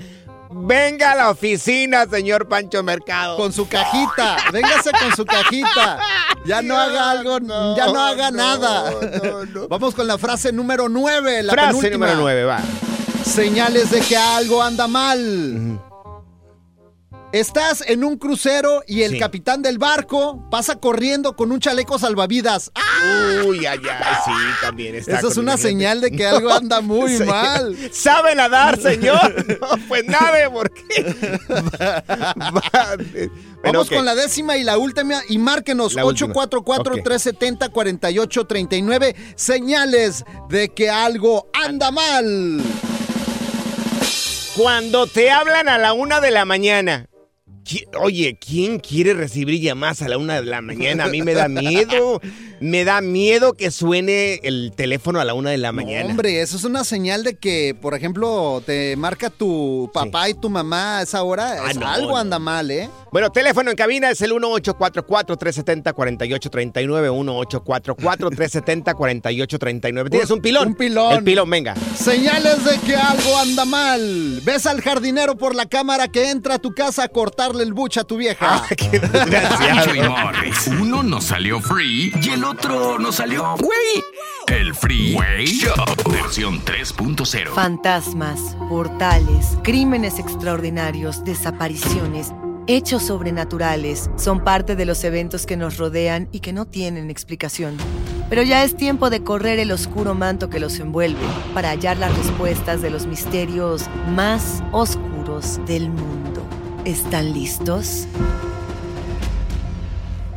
venga 0.51 1.13
a 1.13 1.15
la 1.15 1.29
oficina, 1.31 2.05
señor 2.05 2.47
Pancho 2.47 2.83
Mercado. 2.83 3.37
Con 3.37 3.51
su 3.51 3.67
cajita. 3.67 4.37
Véngase 4.53 4.91
con 4.91 5.15
su 5.15 5.25
cajita. 5.25 5.99
Ya 6.45 6.61
no 6.61 6.77
haga 6.77 7.09
algo, 7.11 7.39
ya 7.75 7.87
no 7.87 7.99
haga 7.99 8.29
nada. 8.29 8.93
Vamos 9.67 9.95
con 9.95 10.05
la 10.05 10.17
frase 10.19 10.51
número 10.51 10.89
9. 10.89 11.43
La 11.43 11.53
Frase 11.53 11.67
penúltima. 11.69 12.05
número 12.07 12.21
9, 12.21 12.43
va. 12.43 12.61
Señales 13.23 13.91
de 13.91 14.01
que 14.01 14.17
algo 14.17 14.61
anda 14.63 14.87
mal. 14.87 15.79
Estás 17.33 17.83
en 17.85 18.05
un 18.05 18.15
crucero 18.17 18.83
y 18.87 19.01
el 19.03 19.11
Sí. 19.11 19.19
capitán 19.19 19.61
del 19.61 19.77
barco 19.77 20.47
pasa 20.49 20.77
corriendo 20.77 21.35
con 21.35 21.51
un 21.51 21.59
chaleco 21.59 21.99
salvavidas. 21.99 22.71
¡Ah! 22.73 23.41
Uy, 23.45 23.65
ay, 23.65 23.79
ay, 23.83 24.15
sí, 24.25 24.31
también 24.61 24.95
está. 24.95 25.19
Esa 25.19 25.27
es 25.27 25.35
una 25.37 25.57
señal 25.57 25.99
de 25.99 26.09
que 26.11 26.25
algo 26.25 26.51
anda 26.53 26.79
muy 26.79 27.19
mal. 27.19 27.75
¿Sabe 27.91 28.33
nadar, 28.33 28.79
señor? 28.81 29.45
No, 29.59 29.67
pues 29.89 30.05
nade, 30.05 30.49
porque. 30.49 31.15
Vamos 33.63 33.89
con 33.89 34.05
la 34.05 34.15
décima 34.15 34.55
y 34.55 34.63
la 34.63 34.77
última 34.77 35.19
y 35.27 35.37
márquenos 35.37 35.95
La 35.95 36.05
última. 36.05 36.33
844-370-4839. 36.33 39.15
Señales 39.35 40.23
de 40.49 40.69
que 40.69 40.89
algo 40.89 41.49
anda 41.53 41.91
mal. 41.91 42.61
Cuando 44.57 45.05
te 45.05 45.29
hablan 45.29 45.69
a 45.69 45.77
la 45.77 45.93
una 45.93 46.19
de 46.19 46.31
la 46.31 46.43
mañana. 46.43 47.07
Oye, 47.99 48.37
¿quién 48.39 48.79
quiere 48.79 49.13
recibir 49.13 49.59
llamadas 49.61 50.01
a 50.01 50.07
la 50.07 50.17
una 50.17 50.35
de 50.35 50.43
la 50.45 50.61
mañana? 50.61 51.05
A 51.05 51.09
mí 51.09 51.21
me 51.21 51.33
da 51.33 51.47
miedo. 51.47 52.21
Me 52.59 52.85
da 52.85 53.01
miedo 53.01 53.53
que 53.53 53.69
suene 53.69 54.39
el 54.41 54.71
teléfono 54.75 55.19
a 55.19 55.25
la 55.25 55.35
una 55.35 55.51
de 55.51 55.59
la 55.59 55.71
mañana. 55.71 56.09
Hombre, 56.09 56.41
eso 56.41 56.57
es 56.57 56.63
una 56.63 56.83
señal 56.83 57.23
de 57.23 57.35
que, 57.35 57.75
por 57.79 57.93
ejemplo, 57.93 58.63
te 58.65 58.95
marca 58.95 59.29
tu 59.29 59.91
papá 59.93 60.27
y 60.29 60.33
tu 60.33 60.49
mamá 60.49 60.97
a 60.97 61.01
esa 61.03 61.21
hora. 61.21 61.57
Ah, 61.63 61.69
Es- 61.69 61.77
no, 61.77 61.87
algo 61.87 62.11
no. 62.13 62.17
anda 62.17 62.39
mal, 62.39 62.71
¿eh? 62.71 62.89
Bueno, 63.11 63.31
teléfono 63.31 63.69
en 63.69 63.77
cabina 63.77 64.09
es 64.09 64.21
el 64.21 64.31
1844-370-4839. 64.31 67.11
1844-370-4839. 67.11 70.09
¿Tienes 70.09 70.31
un 70.31 70.41
pilón? 70.41 70.69
Un 70.69 70.75
pilón. 70.75 71.13
El 71.13 71.23
pilón, 71.23 71.47
venga. 71.49 71.75
Señales 71.95 72.63
de 72.65 72.77
que 72.79 72.95
algo 72.95 73.37
anda 73.37 73.65
mal. 73.65 74.41
Ves 74.43 74.65
al 74.65 74.81
jardinero 74.81 75.37
por 75.37 75.53
la 75.55 75.67
cámara 75.67 76.07
que 76.07 76.31
entra 76.31 76.55
a 76.55 76.59
tu 76.59 76.73
casa 76.73 77.03
a 77.03 77.07
el 77.61 77.73
buche 77.73 77.99
a 77.99 78.03
tu 78.03 78.17
vieja. 78.17 78.63
Morris. 80.09 80.67
Uno 80.81 81.03
nos 81.03 81.25
salió 81.25 81.59
free 81.59 82.13
y 82.21 82.29
el 82.29 82.43
otro 82.43 82.99
nos 82.99 83.15
salió 83.15 83.55
güey. 83.57 84.03
El 84.47 84.73
Freeway 84.73 85.45
Show 85.45 85.73
versión 86.09 86.63
3.0. 86.63 87.49
Fantasmas, 87.53 88.39
portales, 88.69 89.57
crímenes 89.63 90.19
extraordinarios, 90.19 91.23
desapariciones, 91.25 92.31
hechos 92.67 93.03
sobrenaturales 93.03 94.09
son 94.17 94.43
parte 94.43 94.75
de 94.75 94.85
los 94.85 95.03
eventos 95.03 95.45
que 95.45 95.57
nos 95.57 95.77
rodean 95.77 96.29
y 96.31 96.39
que 96.39 96.53
no 96.53 96.65
tienen 96.65 97.09
explicación. 97.09 97.77
Pero 98.29 98.43
ya 98.43 98.63
es 98.63 98.75
tiempo 98.75 99.09
de 99.09 99.23
correr 99.23 99.59
el 99.59 99.71
oscuro 99.71 100.13
manto 100.13 100.49
que 100.49 100.59
los 100.59 100.79
envuelve 100.79 101.25
para 101.53 101.69
hallar 101.69 101.97
las 101.97 102.15
respuestas 102.17 102.81
de 102.81 102.89
los 102.89 103.05
misterios 103.05 103.85
más 104.13 104.61
oscuros 104.71 105.59
del 105.65 105.89
mundo. 105.89 106.26
¿Están 106.87 107.33
listos? 107.33 108.07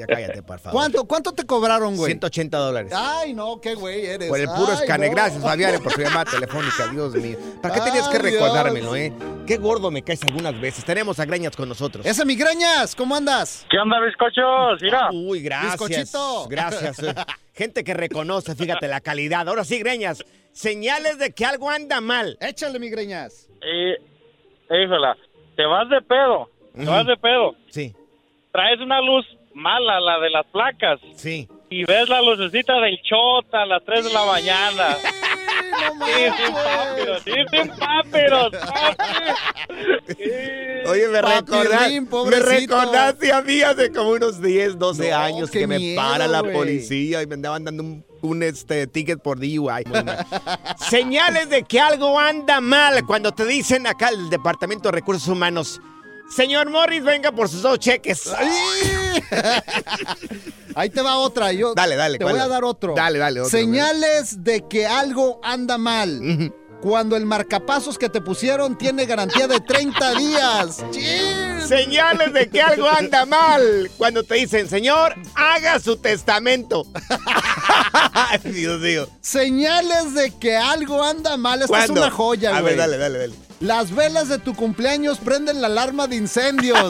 Ya 0.00 0.06
cállate, 0.06 0.42
por 0.42 0.58
favor. 0.58 0.72
¿Cuánto, 0.80 1.04
cuánto 1.04 1.32
te 1.32 1.44
cobraron, 1.44 1.94
güey? 1.96 2.12
180 2.12 2.56
dólares. 2.58 2.92
Ay, 2.94 3.34
no, 3.34 3.60
qué 3.60 3.74
güey 3.74 4.06
eres. 4.06 4.28
Por 4.28 4.40
el 4.40 4.46
puro 4.46 4.68
Ay, 4.68 4.74
escane. 4.80 5.08
no. 5.08 5.14
Gracias, 5.14 5.42
Fabián, 5.42 5.82
por 5.82 5.92
su 5.92 6.00
llamada 6.00 6.24
telefónica. 6.24 6.86
Dios 6.88 7.14
mío. 7.14 7.36
¿Para 7.60 7.74
qué 7.74 7.80
tenías 7.82 8.08
que 8.08 8.16
Ay, 8.16 8.22
recordármelo, 8.22 8.92
Dios. 8.94 9.12
eh? 9.12 9.12
Qué 9.46 9.56
gordo 9.58 9.90
me 9.90 10.02
caes 10.02 10.22
algunas 10.24 10.58
veces. 10.60 10.84
Tenemos 10.84 11.20
a 11.20 11.24
Greñas 11.26 11.54
con 11.56 11.68
nosotros. 11.68 12.06
Ese 12.06 12.24
migrañas, 12.24 12.94
¿cómo 12.96 13.14
andas? 13.14 13.66
¿Qué 13.70 13.78
onda, 13.78 13.98
bizcochos? 14.00 14.80
Mira. 14.80 15.10
Uy, 15.12 15.40
gracias. 15.42 15.72
Bizcochito. 15.88 16.46
Gracias. 16.48 16.98
eh. 17.02 17.14
Gente 17.54 17.84
que 17.84 17.92
reconoce, 17.92 18.54
fíjate, 18.54 18.88
la 18.88 19.00
calidad. 19.00 19.46
Ahora 19.48 19.64
sí, 19.64 19.78
Greñas. 19.80 20.24
Señales 20.52 21.18
de 21.18 21.32
que 21.32 21.44
algo 21.44 21.68
anda 21.70 22.00
mal. 22.00 22.38
Échale, 22.40 22.78
migrañas. 22.78 23.48
Eh, 23.60 23.94
híjola, 24.82 25.16
te 25.56 25.64
vas 25.66 25.88
de 25.90 26.00
pedo. 26.02 26.48
Te 26.74 26.84
vas 26.84 27.06
de 27.06 27.16
pedo. 27.16 27.54
Sí. 27.68 27.94
Traes 28.52 28.80
una 28.80 29.00
luz 29.00 29.26
mala, 29.54 30.00
la 30.00 30.18
de 30.20 30.30
las 30.30 30.46
placas. 30.46 31.00
Sí. 31.16 31.48
Y 31.68 31.84
ves 31.84 32.08
la 32.08 32.20
lucecita 32.22 32.80
del 32.80 32.98
chota 33.02 33.62
a 33.62 33.66
las 33.66 33.84
3 33.84 34.04
de 34.04 34.12
la 34.12 34.24
mañana. 34.24 34.96
Oye, 40.86 41.08
me 41.08 41.22
recordaste, 41.22 42.00
me 42.00 42.38
recordaste 42.40 43.32
a 43.32 43.42
mí 43.42 43.62
hace 43.62 43.92
como 43.92 44.10
unos 44.10 44.40
10, 44.42 44.78
12 44.78 45.10
No, 45.10 45.16
años 45.16 45.50
que 45.50 45.66
me 45.66 45.78
miedo, 45.78 46.00
para 46.00 46.26
la 46.26 46.40
güey. 46.40 46.52
policía 46.54 47.22
y 47.22 47.26
me 47.26 47.34
andaban 47.34 47.64
dando 47.64 47.82
un, 47.82 48.04
un, 48.22 48.42
este, 48.42 48.86
ticket 48.86 49.20
por 49.22 49.38
DUI. 49.38 49.84
Señales 50.88 51.50
de 51.50 51.62
que 51.62 51.78
algo 51.78 52.18
anda 52.18 52.60
mal 52.60 53.04
cuando 53.06 53.32
te 53.32 53.44
dicen 53.46 53.86
acá 53.86 54.08
el 54.08 54.28
Departamento 54.30 54.88
de 54.88 54.92
Recursos 54.92 55.28
Humanos. 55.28 55.80
Señor 56.34 56.70
Morris, 56.70 57.02
venga 57.02 57.32
por 57.32 57.48
sus 57.48 57.62
dos 57.62 57.78
cheques. 57.78 58.30
Ahí 60.74 60.88
te 60.90 61.02
va 61.02 61.16
otra. 61.18 61.52
Yo 61.52 61.74
Dale, 61.74 61.96
dale, 61.96 62.18
Te 62.18 62.24
¿cuál 62.24 62.36
voy 62.36 62.42
a 62.44 62.48
dar 62.48 62.64
otro. 62.64 62.94
Dale, 62.94 63.18
dale, 63.18 63.40
otro, 63.40 63.50
Señales 63.50 64.44
de 64.44 64.66
que 64.68 64.86
algo 64.86 65.40
anda 65.42 65.76
mal. 65.78 66.52
Cuando 66.80 67.14
el 67.16 67.26
marcapasos 67.26 67.98
que 67.98 68.08
te 68.08 68.22
pusieron 68.22 68.78
tiene 68.78 69.04
garantía 69.04 69.46
de 69.46 69.60
30 69.60 70.14
días. 70.18 70.78
¡Chin! 70.92 71.60
Señales 71.68 72.32
de 72.32 72.48
que 72.48 72.62
algo 72.62 72.88
anda 72.88 73.26
mal 73.26 73.90
cuando 73.98 74.22
te 74.24 74.36
dicen, 74.36 74.66
señor, 74.68 75.14
haga 75.34 75.78
su 75.78 75.96
testamento. 75.98 76.86
Dios 78.44 78.80
mío. 78.80 79.08
Señales 79.20 80.14
de 80.14 80.30
que 80.38 80.56
algo 80.56 81.02
anda 81.04 81.36
mal. 81.36 81.60
Esta 81.60 81.84
es 81.84 81.90
una 81.90 82.10
joya, 82.10 82.56
A 82.56 82.60
güey. 82.62 82.74
ver, 82.76 82.78
dale, 82.78 82.96
dale, 82.96 83.18
dale. 83.18 83.34
Las 83.60 83.94
velas 83.94 84.28
de 84.28 84.38
tu 84.38 84.54
cumpleaños 84.54 85.18
prenden 85.18 85.60
la 85.60 85.66
alarma 85.66 86.06
de 86.06 86.16
incendios. 86.16 86.78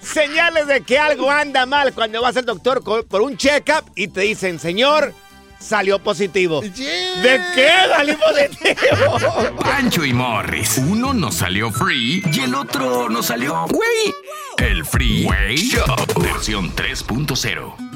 Señales 0.00 0.66
de 0.66 0.82
que 0.82 0.98
algo 0.98 1.30
anda 1.30 1.64
mal 1.64 1.94
cuando 1.94 2.20
vas 2.20 2.36
al 2.36 2.44
doctor 2.44 2.82
por 2.82 3.22
un 3.22 3.36
check-up 3.36 3.84
y 3.94 4.08
te 4.08 4.22
dicen, 4.22 4.58
señor, 4.58 5.14
salió 5.60 6.00
positivo. 6.00 6.60
¿De 6.60 7.40
qué 7.54 7.70
salió 7.88 8.18
positivo? 8.18 9.56
Pancho 9.60 10.04
y 10.04 10.12
Morris. 10.12 10.78
Uno 10.78 11.14
nos 11.14 11.36
salió 11.36 11.70
free 11.70 12.24
y 12.32 12.40
el 12.40 12.56
otro 12.56 13.08
nos 13.08 13.26
salió 13.26 13.66
güey. 13.68 14.12
El 14.58 14.84
Freeway 14.84 15.56
Show. 15.56 15.84
Versión 16.20 16.74
3.0. 16.74 17.93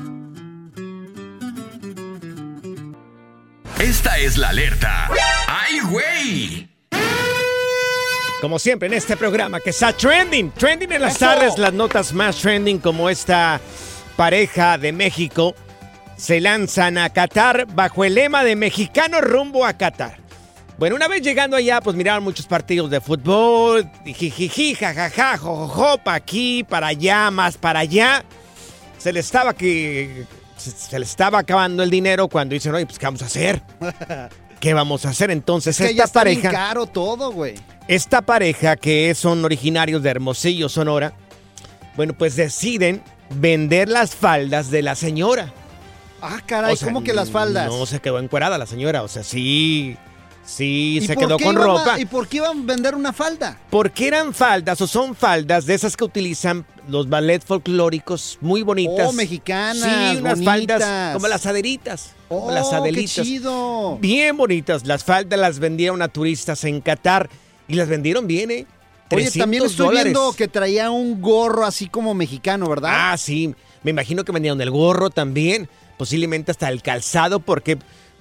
Esta 3.81 4.19
es 4.19 4.37
la 4.37 4.49
alerta. 4.49 5.09
¡Ay, 5.47 5.79
güey! 5.89 6.69
Como 8.41 8.59
siempre 8.59 8.89
en 8.89 8.95
este 8.95 9.17
programa 9.17 9.61
que 9.61 9.71
está 9.71 9.93
trending, 9.93 10.51
trending 10.51 10.91
en 10.91 11.03
las 11.03 11.15
Eso. 11.15 11.27
tardes, 11.27 11.59
las 11.59 11.73
notas 11.73 12.13
más 12.13 12.37
trending 12.39 12.79
como 12.81 13.09
esta 13.09 13.61
pareja 14.17 14.79
de 14.79 14.93
México 14.93 15.55
se 16.17 16.41
lanzan 16.41 16.99
a 16.99 17.11
Qatar 17.11 17.67
bajo 17.73 18.05
el 18.05 18.15
lema 18.17 18.43
de 18.43 18.57
mexicano 18.57 19.21
rumbo 19.21 19.65
a 19.65 19.75
Qatar. 19.75 20.19
Bueno, 20.77 20.97
una 20.97 21.07
vez 21.07 21.23
llegando 21.23 21.57
allá, 21.57 21.81
pues 21.81 21.95
miraron 21.95 22.25
muchos 22.25 22.47
partidos 22.47 22.91
de 22.91 23.01
fútbol, 23.01 23.89
jijiji, 24.05 24.75
jajaja, 24.75 25.39
jojojo, 25.39 25.99
pa' 25.99 26.15
aquí, 26.15 26.65
para 26.65 26.89
allá, 26.89 27.31
más 27.31 27.57
para 27.57 27.81
allá. 27.81 28.25
Se 28.99 29.13
le 29.13 29.21
estaba 29.21 29.55
que 29.55 30.27
se, 30.59 30.71
se 30.71 30.99
le 30.99 31.05
estaba 31.05 31.39
acabando 31.39 31.83
el 31.83 31.91
dinero 31.91 32.29
cuando 32.29 32.55
dicen, 32.55 32.75
oye, 32.75 32.87
pues 32.87 32.99
¿qué 32.99 33.07
vamos 33.07 33.23
a 33.23 33.27
hacer? 33.27 33.63
¿Qué 34.61 34.75
vamos 34.75 35.07
a 35.07 35.11
hacer? 35.11 35.31
Entonces, 35.31 35.79
Es 35.81 35.87
que 35.89 35.95
ya 35.95 36.05
esta 36.05 36.21
está 36.21 36.21
pareja. 36.21 36.51
caro 36.51 36.87
todo, 36.87 37.31
güey. 37.31 37.55
Esta 37.87 38.23
pareja 38.23 38.77
que 38.77 39.15
son 39.15 39.45
originarios 39.45 40.03
de 40.03 40.11
Hermosillo, 40.11 40.69
Sonora, 40.69 41.13
bueno, 41.97 42.13
pues 42.13 42.37
deciden 42.37 43.03
vender 43.31 43.89
las 43.89 44.15
faldas 44.15 44.71
de 44.71 44.83
la 44.83 44.95
señora. 44.95 45.53
Ah, 46.21 46.41
caray, 46.45 46.73
O 46.73 46.77
sea, 46.77 46.89
¿cómo 46.89 47.05
que 47.05 47.13
las 47.13 47.31
faldas? 47.31 47.69
No 47.69 47.87
se 47.87 48.01
quedó 48.01 48.19
encuerada 48.19 48.59
la 48.59 48.67
señora, 48.67 49.03
o 49.05 49.09
sea, 49.09 49.23
sí, 49.23 49.97
sí 50.49 50.99
¿Y 51.03 51.07
se 51.07 51.17
quedó 51.17 51.37
qué 51.37 51.45
con 51.45 51.59
a- 51.59 51.61
ropa. 51.63 52.01
¿Y 52.01 52.05
por 52.07 52.27
qué 52.27 52.39
iban 52.39 52.59
a 52.61 52.65
vender 52.65 52.95
una 52.95 53.13
falda? 53.13 53.59
Porque 53.71 54.07
eran 54.09 54.33
faldas 54.33 54.81
o 54.81 54.87
son 54.87 55.15
faldas 55.15 55.67
de 55.67 55.75
esas 55.75 55.97
que 55.97 56.05
utilizan 56.05 56.65
los 56.89 57.09
ballet 57.09 57.45
folclóricos 57.45 58.39
muy 58.41 58.63
bonitas. 58.63 59.07
Oh, 59.09 59.13
mexicanas, 59.13 59.83
Sí, 59.83 60.17
unas 60.19 60.41
bonitas. 60.43 60.45
faldas 60.83 61.15
como 61.15 61.29
las 61.29 61.47
aderitas. 61.47 62.15
como 62.29 62.47
Oh, 62.47 62.51
las 62.51 62.69
qué 62.69 62.77
adelitas. 62.77 63.27
chido. 63.27 63.99
Bien 63.99 64.37
bonitas. 64.37 64.87
Las 64.87 65.05
faldas 65.05 65.39
las 65.39 65.59
vendieron 65.59 66.01
a 66.03 66.09
turistas 66.09 66.65
en 66.65 66.81
Qatar 66.81 67.29
y 67.69 67.75
las 67.75 67.89
vendieron 67.89 68.27
bien, 68.27 68.51
¿eh? 68.51 68.67
Oye, 69.11 69.23
300 69.25 69.39
también 69.39 69.65
estoy 69.65 69.87
dólares. 69.87 70.05
viendo 70.13 70.33
que 70.35 70.49
traía 70.49 70.91
un 70.91 71.21
gorro 71.23 71.65
así 71.65 71.89
como 71.89 72.15
mexicano, 72.15 72.69
¿verdad? 72.69 72.91
Ah, 73.13 73.17
sí. 73.17 73.55
Me 73.83 73.91
imagino 73.93 74.25
que 74.25 74.33
vendieron 74.33 74.61
el 74.61 74.71
gorro 74.71 75.09
también. 75.11 75.69
Posiblemente 75.97 76.51
hasta 76.53 76.69
el 76.69 76.83
calzado, 76.83 77.41
porque 77.41 77.79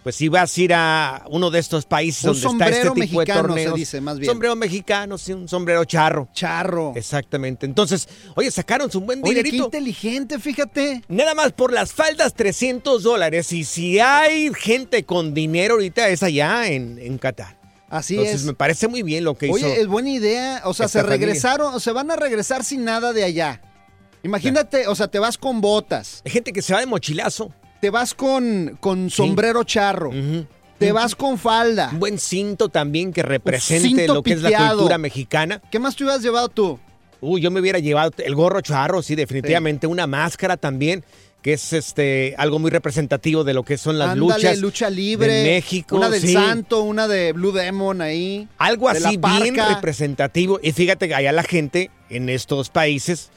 pues 0.07 0.15
si 0.15 0.29
vas 0.29 0.57
a 0.57 0.61
ir 0.61 0.73
a 0.73 1.25
uno 1.31 1.51
de 1.51 1.59
estos 1.59 1.85
países 1.85 2.23
Un 2.23 2.39
donde 2.39 2.63
está 2.63 2.69
este 2.69 2.87
sombrero 2.87 2.93
tipo 2.93 3.19
de 3.19 3.25
mexicano, 3.25 3.41
se 3.41 3.47
torneos. 3.49 3.75
dice, 3.75 3.99
más 3.99 4.17
bien. 4.17 4.31
Sombrero 4.31 4.55
mexicano, 4.55 5.17
sí, 5.17 5.33
un 5.33 5.49
sombrero 5.49 5.83
charro. 5.83 6.29
Charro. 6.31 6.93
Exactamente. 6.95 7.65
Entonces, 7.65 8.07
oye, 8.35 8.49
sacaron 8.49 8.89
su 8.89 9.01
buen 9.01 9.19
Oye, 9.21 9.33
qué 9.33 9.43
dinerito. 9.43 9.65
inteligente, 9.65 10.39
fíjate. 10.39 11.01
Nada 11.09 11.35
más 11.35 11.51
por 11.51 11.73
las 11.73 11.91
faldas, 11.91 12.33
300 12.35 13.03
dólares. 13.03 13.51
Y 13.51 13.65
si 13.65 13.99
hay 13.99 14.49
gente 14.53 15.03
con 15.03 15.33
dinero 15.33 15.73
ahorita, 15.73 16.07
es 16.07 16.23
allá 16.23 16.69
en, 16.69 16.99
en 16.99 17.17
Qatar. 17.17 17.59
Así 17.89 18.13
Entonces, 18.13 18.35
es. 18.39 18.45
me 18.45 18.53
parece 18.53 18.87
muy 18.87 19.03
bien 19.03 19.25
lo 19.25 19.37
que 19.37 19.47
hizo. 19.47 19.55
Oye, 19.55 19.81
es 19.81 19.87
buena 19.87 20.09
idea. 20.09 20.61
O 20.63 20.73
sea, 20.73 20.87
se 20.87 21.03
regresaron, 21.03 21.73
o 21.73 21.81
se 21.81 21.91
van 21.91 22.09
a 22.11 22.15
regresar 22.15 22.63
sin 22.63 22.85
nada 22.85 23.11
de 23.11 23.25
allá. 23.25 23.61
Imagínate, 24.23 24.87
o 24.87 24.95
sea, 24.95 25.09
te 25.09 25.19
vas 25.19 25.37
con 25.37 25.59
botas. 25.59 26.21
Hay 26.23 26.31
gente 26.31 26.53
que 26.53 26.61
se 26.61 26.73
va 26.73 26.79
de 26.79 26.85
mochilazo. 26.85 27.51
Te 27.81 27.89
vas 27.89 28.13
con, 28.13 28.77
con 28.79 29.09
sombrero 29.09 29.63
charro. 29.63 30.11
Te 30.79 30.91
vas 30.91 31.15
con 31.15 31.37
falda. 31.37 31.89
Un 31.91 31.99
buen 31.99 32.19
cinto 32.19 32.69
también 32.69 33.11
que 33.11 33.23
represente 33.23 34.07
lo 34.07 34.21
que 34.21 34.33
es 34.33 34.41
la 34.41 34.69
cultura 34.69 34.97
mexicana. 34.97 35.61
¿Qué 35.71 35.79
más 35.79 35.95
te 35.95 36.03
hubieras 36.03 36.21
llevado 36.21 36.49
tú? 36.49 36.79
Uy, 37.19 37.41
yo 37.41 37.49
me 37.49 37.59
hubiera 37.59 37.79
llevado 37.79 38.11
el 38.17 38.35
gorro 38.35 38.61
charro, 38.61 39.01
sí, 39.01 39.15
definitivamente. 39.15 39.87
Una 39.87 40.05
máscara 40.05 40.55
también, 40.55 41.03
que 41.41 41.53
es 41.53 41.73
este 41.73 42.35
algo 42.37 42.59
muy 42.59 42.69
representativo 42.69 43.43
de 43.43 43.55
lo 43.55 43.63
que 43.63 43.79
son 43.79 43.97
las 43.97 44.09
Ándale, 44.09 44.35
luchas. 44.35 44.59
lucha 44.59 44.89
libre. 44.91 45.33
de 45.33 45.43
México. 45.43 45.95
Una 45.95 46.09
del 46.11 46.21
sí. 46.21 46.33
Santo, 46.33 46.83
una 46.83 47.07
de 47.07 47.33
Blue 47.33 47.51
Demon 47.51 48.01
ahí. 48.01 48.47
Algo 48.59 48.87
así 48.89 49.17
bien 49.17 49.55
representativo. 49.55 50.59
Y 50.61 50.73
fíjate 50.73 51.07
que 51.07 51.15
allá 51.15 51.31
la 51.31 51.43
gente 51.43 51.89
en 52.11 52.29
estos 52.29 52.69
países, 52.69 53.31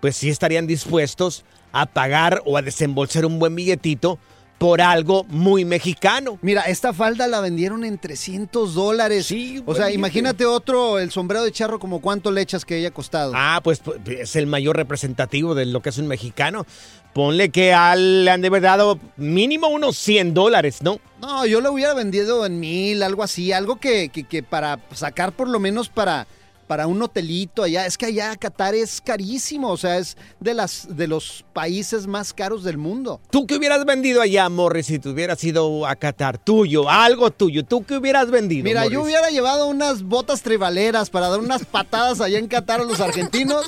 pues 0.00 0.14
sí 0.16 0.28
estarían 0.30 0.68
dispuestos 0.68 1.44
a 1.74 1.86
pagar 1.86 2.40
o 2.46 2.56
a 2.56 2.62
desembolsar 2.62 3.26
un 3.26 3.38
buen 3.38 3.54
billetito 3.54 4.18
por 4.58 4.80
algo 4.80 5.24
muy 5.24 5.64
mexicano. 5.64 6.38
Mira, 6.40 6.62
esta 6.62 6.92
falda 6.92 7.26
la 7.26 7.40
vendieron 7.40 7.84
en 7.84 7.98
300 7.98 8.74
dólares. 8.74 9.26
Sí, 9.26 9.60
O 9.66 9.74
sea, 9.74 9.90
imagínate 9.90 10.46
otro, 10.46 11.00
el 11.00 11.10
sombrero 11.10 11.42
de 11.42 11.50
charro, 11.50 11.80
como 11.80 12.00
cuánto 12.00 12.30
le 12.30 12.40
echas 12.40 12.64
que 12.64 12.76
haya 12.76 12.92
costado. 12.92 13.32
Ah, 13.34 13.60
pues 13.62 13.80
pues, 13.80 13.98
es 14.06 14.36
el 14.36 14.46
mayor 14.46 14.76
representativo 14.76 15.56
de 15.56 15.66
lo 15.66 15.82
que 15.82 15.88
es 15.88 15.98
un 15.98 16.06
mexicano. 16.06 16.64
Ponle 17.12 17.50
que 17.50 17.74
al, 17.74 18.24
le 18.24 18.30
han 18.30 18.40
de 18.40 18.48
haber 18.48 18.62
dado 18.62 19.00
mínimo 19.16 19.66
unos 19.66 19.98
100 19.98 20.32
dólares, 20.32 20.80
¿no? 20.80 21.00
No, 21.20 21.44
yo 21.44 21.60
lo 21.60 21.72
hubiera 21.72 21.92
vendido 21.92 22.46
en 22.46 22.60
mil, 22.60 23.02
algo 23.02 23.24
así, 23.24 23.52
algo 23.52 23.76
que, 23.76 24.10
que, 24.10 24.24
que 24.24 24.44
para 24.44 24.78
sacar 24.92 25.32
por 25.32 25.48
lo 25.48 25.58
menos 25.58 25.88
para, 25.88 26.26
para 26.66 26.86
un 26.86 27.00
hotelito 27.02 27.62
allá. 27.62 27.86
Es 27.86 27.96
que 27.98 28.06
allá 28.06 28.34
Qatar 28.36 28.74
es 28.74 29.00
carísimo, 29.00 29.70
o 29.70 29.76
sea, 29.76 29.98
es 29.98 30.16
de, 30.40 30.54
las, 30.54 30.86
de 30.96 31.06
los 31.06 31.44
países 31.52 32.06
más 32.06 32.32
caros 32.32 32.64
del 32.64 32.78
mundo. 32.78 33.20
¿Tú 33.30 33.46
qué 33.46 33.56
hubieras 33.56 33.84
vendido 33.84 34.20
allá, 34.22 34.48
Morris, 34.48 34.86
si 34.86 34.98
te 34.98 35.08
hubieras 35.08 35.42
ido 35.44 35.86
a 35.86 35.96
Qatar? 35.96 36.38
Tuyo, 36.38 36.88
algo 36.88 37.30
tuyo. 37.30 37.64
¿Tú 37.64 37.84
qué 37.84 37.96
hubieras 37.96 38.30
vendido? 38.30 38.64
Mira, 38.64 38.86
yo 38.86 39.02
hubiera 39.02 39.30
llevado 39.30 39.66
unas 39.68 40.02
botas 40.02 40.42
tribaleras 40.42 41.10
para 41.10 41.28
dar 41.28 41.40
unas 41.40 41.64
patadas 41.64 42.20
allá 42.20 42.38
en 42.38 42.48
Qatar 42.48 42.80
a 42.80 42.84
los 42.84 43.00
argentinos 43.00 43.66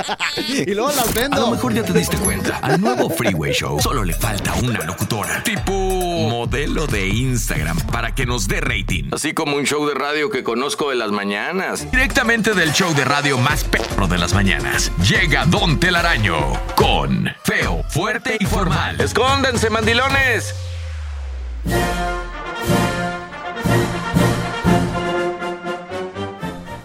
y 0.66 0.74
luego 0.74 0.88
las 0.90 1.02
A 1.02 1.06
lo 1.06 1.12
vendo. 1.20 1.50
mejor 1.50 1.74
ya 1.74 1.82
te 1.84 1.92
diste 1.92 2.16
cuenta. 2.18 2.58
Al 2.58 2.80
nuevo 2.80 3.08
Freeway 3.10 3.52
Show 3.52 3.80
solo 3.80 4.04
le 4.04 4.14
falta 4.14 4.54
una 4.62 4.84
locutora. 4.84 5.42
Tipo 5.44 5.72
modelo 5.72 6.86
de 6.86 7.08
Instagram 7.08 7.78
para 7.92 8.14
que 8.14 8.26
nos 8.26 8.48
dé 8.48 8.60
rating. 8.60 9.10
Así 9.12 9.32
como 9.32 9.56
un 9.56 9.64
show 9.64 9.86
de 9.86 9.94
radio 9.94 10.30
que 10.30 10.42
conozco 10.42 10.90
de 10.90 10.96
las 10.96 11.10
mañanas. 11.10 11.90
Directamente 11.90 12.31
del 12.40 12.72
show 12.72 12.94
de 12.94 13.04
radio 13.04 13.36
más 13.36 13.62
perro 13.62 14.08
de 14.08 14.16
las 14.16 14.32
mañanas. 14.32 14.90
Llega 15.06 15.44
Don 15.44 15.78
Telaraño 15.78 16.58
con 16.74 17.30
Feo, 17.44 17.84
Fuerte 17.90 18.38
y 18.40 18.46
Formal. 18.46 18.98
¡Escóndanse, 18.98 19.68
mandilones! 19.68 20.54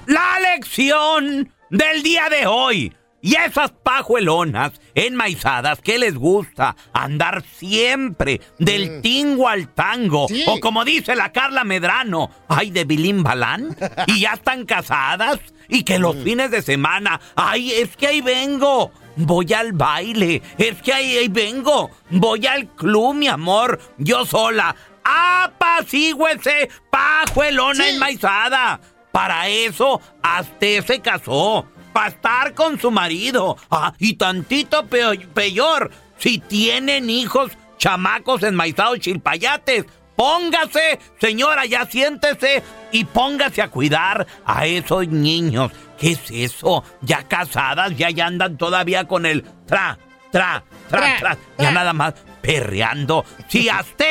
La 0.06 0.38
lección 0.42 1.50
del 1.70 2.04
día 2.04 2.28
de 2.30 2.46
hoy. 2.46 2.94
Y 3.28 3.36
esas 3.36 3.72
pajuelonas 3.84 4.72
enmaizadas 4.96 5.82
que 5.82 5.98
les 5.98 6.16
gusta 6.16 6.78
andar 6.94 7.44
siempre 7.58 8.40
del 8.58 9.02
tingo 9.02 9.50
al 9.50 9.68
tango. 9.74 10.30
Sí. 10.30 10.46
O 10.48 10.62
como 10.62 10.86
dice 10.86 11.14
la 11.14 11.34
Carla 11.34 11.66
Medrano, 11.66 12.32
ay, 12.48 12.72
de 12.72 12.86
Bilín 12.86 13.24
Balán. 13.24 13.76
Y 14.08 14.22
ya 14.22 14.32
están 14.34 14.66
casadas. 14.66 15.40
Y 15.68 15.84
que 15.84 16.00
los 16.00 16.16
fines 16.24 16.52
de 16.52 16.62
semana, 16.62 17.20
ay, 17.36 17.74
es 17.74 17.98
que 17.98 18.08
ahí 18.08 18.22
vengo. 18.22 18.94
Voy 19.18 19.52
al 19.52 19.74
baile. 19.74 20.42
Es 20.58 20.82
que 20.82 20.94
ahí, 20.94 21.18
ahí 21.18 21.28
vengo. 21.28 21.92
Voy 22.10 22.48
al 22.48 22.74
club, 22.76 23.14
mi 23.16 23.28
amor. 23.28 23.78
Yo 23.98 24.26
sola. 24.26 24.74
Apacígüese, 25.04 26.70
pajuelona 26.90 27.84
Sí. 27.84 27.90
enmaizada. 27.90 28.80
Para 29.12 29.50
eso, 29.50 30.00
hasta 30.24 30.82
se 30.86 31.02
casó. 31.02 31.68
Para 31.98 32.10
estar 32.10 32.54
con 32.54 32.80
su 32.80 32.92
marido. 32.92 33.58
Ah, 33.72 33.92
y 33.98 34.14
tantito 34.18 34.86
peo- 34.86 35.18
peor. 35.34 35.90
Si 36.20 36.38
tienen 36.38 37.10
hijos, 37.10 37.52
chamacos 37.80 38.44
enmaizados, 38.44 39.00
chilpayates. 39.00 39.86
Póngase, 40.16 41.00
señora, 41.20 41.66
ya 41.66 41.88
siéntese 41.88 42.62
y 42.92 43.04
póngase 43.06 43.64
a 43.64 43.70
cuidar 43.70 44.28
a 44.46 44.68
esos 44.68 45.08
niños. 45.08 45.72
¿Qué 45.98 46.12
es 46.12 46.20
eso? 46.30 46.84
Ya 47.02 47.24
casadas, 47.24 47.98
ya, 47.98 48.12
ya 48.12 48.28
andan 48.28 48.58
todavía 48.60 49.08
con 49.08 49.26
el 49.26 49.42
tra, 49.66 49.98
tra, 50.32 50.64
tra, 50.92 51.18
tra. 51.18 51.38
Ya 51.58 51.72
nada 51.72 51.94
más 51.94 52.14
perreando. 52.42 53.26
Si 53.48 53.70
hasta 53.70 54.06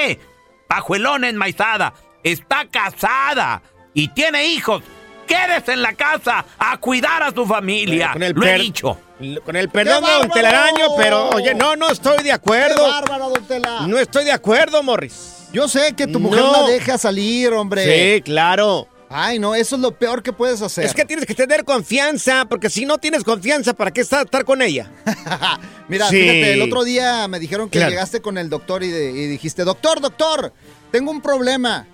pajuelona 0.66 1.29
enmaizada, 1.29 1.94
está 2.25 2.66
casada 2.68 3.62
y 3.94 4.09
tiene 4.09 4.44
hijos, 4.49 4.83
quédese 5.27 5.73
en 5.73 5.83
la 5.83 5.93
casa 5.95 6.45
a 6.59 6.77
cuidar 6.79 7.23
a 7.23 7.31
su 7.33 7.45
familia. 7.47 8.11
Con 8.12 8.23
el 8.23 8.33
Lo 8.33 8.47
he 8.47 8.59
dicho. 8.59 8.99
Con 9.45 9.57
el 9.57 9.69
perdón 9.71 10.05
¡Qué 10.05 10.11
de 10.11 10.19
Don! 10.19 10.31
Telaraño, 10.31 10.87
pero 10.97 11.31
oye, 11.31 11.55
no, 11.55 11.75
no 11.77 11.89
estoy 11.91 12.19
de 12.19 12.23
¡Qué 12.25 12.33
acuerdo. 12.33 12.83
bárbaro, 12.87 13.31
don 13.31 13.45
Tela! 13.47 13.87
No 13.87 13.99
estoy 13.99 14.25
de 14.25 14.33
acuerdo, 14.33 14.83
Morris. 14.83 15.49
Yo 15.53 15.69
sé 15.69 15.95
que 15.95 16.07
tu 16.07 16.21
mujer 16.21 16.41
No. 16.43 16.53
la 16.53 16.69
deja 16.69 16.99
salir, 16.99 17.53
hombre. 17.53 18.17
Sí, 18.17 18.23
claro. 18.23 18.89
Ay, 19.09 19.39
no, 19.39 19.55
eso 19.55 19.77
es 19.77 19.83
lo 19.83 19.93
peor 19.93 20.23
que 20.23 20.33
puedes 20.33 20.61
hacer. 20.61 20.85
Es 20.85 20.93
que 20.93 21.05
tienes 21.05 21.25
que 21.27 21.35
tener 21.35 21.65
confianza, 21.65 22.45
porque 22.49 22.69
si 22.69 22.85
no 22.85 22.99
tienes 22.99 23.23
confianza, 23.23 23.73
¿para 23.73 23.93
qué 23.93 24.01
estar, 24.01 24.25
estar 24.25 24.45
con 24.45 24.61
ella? 24.61 24.91
Mira, 25.89 26.09
Sí. 26.09 26.17
fíjate, 26.21 26.53
el 26.55 26.62
otro 26.62 26.83
día 26.85 27.27
me 27.29 27.39
dijeron 27.39 27.71
que 27.71 27.79
Claro. 27.79 27.91
llegaste 27.93 28.21
con 28.21 28.37
el 28.37 28.51
doctor 28.51 28.83
y, 28.83 28.89
de- 28.89 29.12
y 29.12 29.27
dijiste, 29.29 29.62
doctor, 29.65 30.01
doctor, 30.01 30.53
tengo 30.91 31.11
un 31.12 31.21
problema. 31.23 31.87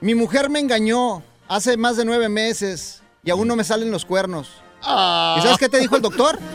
Mi 0.00 0.14
mujer 0.14 0.48
me 0.48 0.58
engañó 0.58 1.22
hace 1.48 1.76
más 1.76 1.96
de 1.96 2.04
nueve 2.04 2.28
meses 2.28 3.02
y 3.24 3.30
aún 3.30 3.48
no 3.48 3.56
me 3.56 3.64
salen 3.64 3.90
los 3.90 4.04
cuernos. 4.04 4.50
¿Y 4.82 5.40
sabes 5.42 5.58
qué 5.58 5.68
te 5.68 5.80
dijo 5.80 5.96
el 5.96 6.02
doctor? 6.02 6.38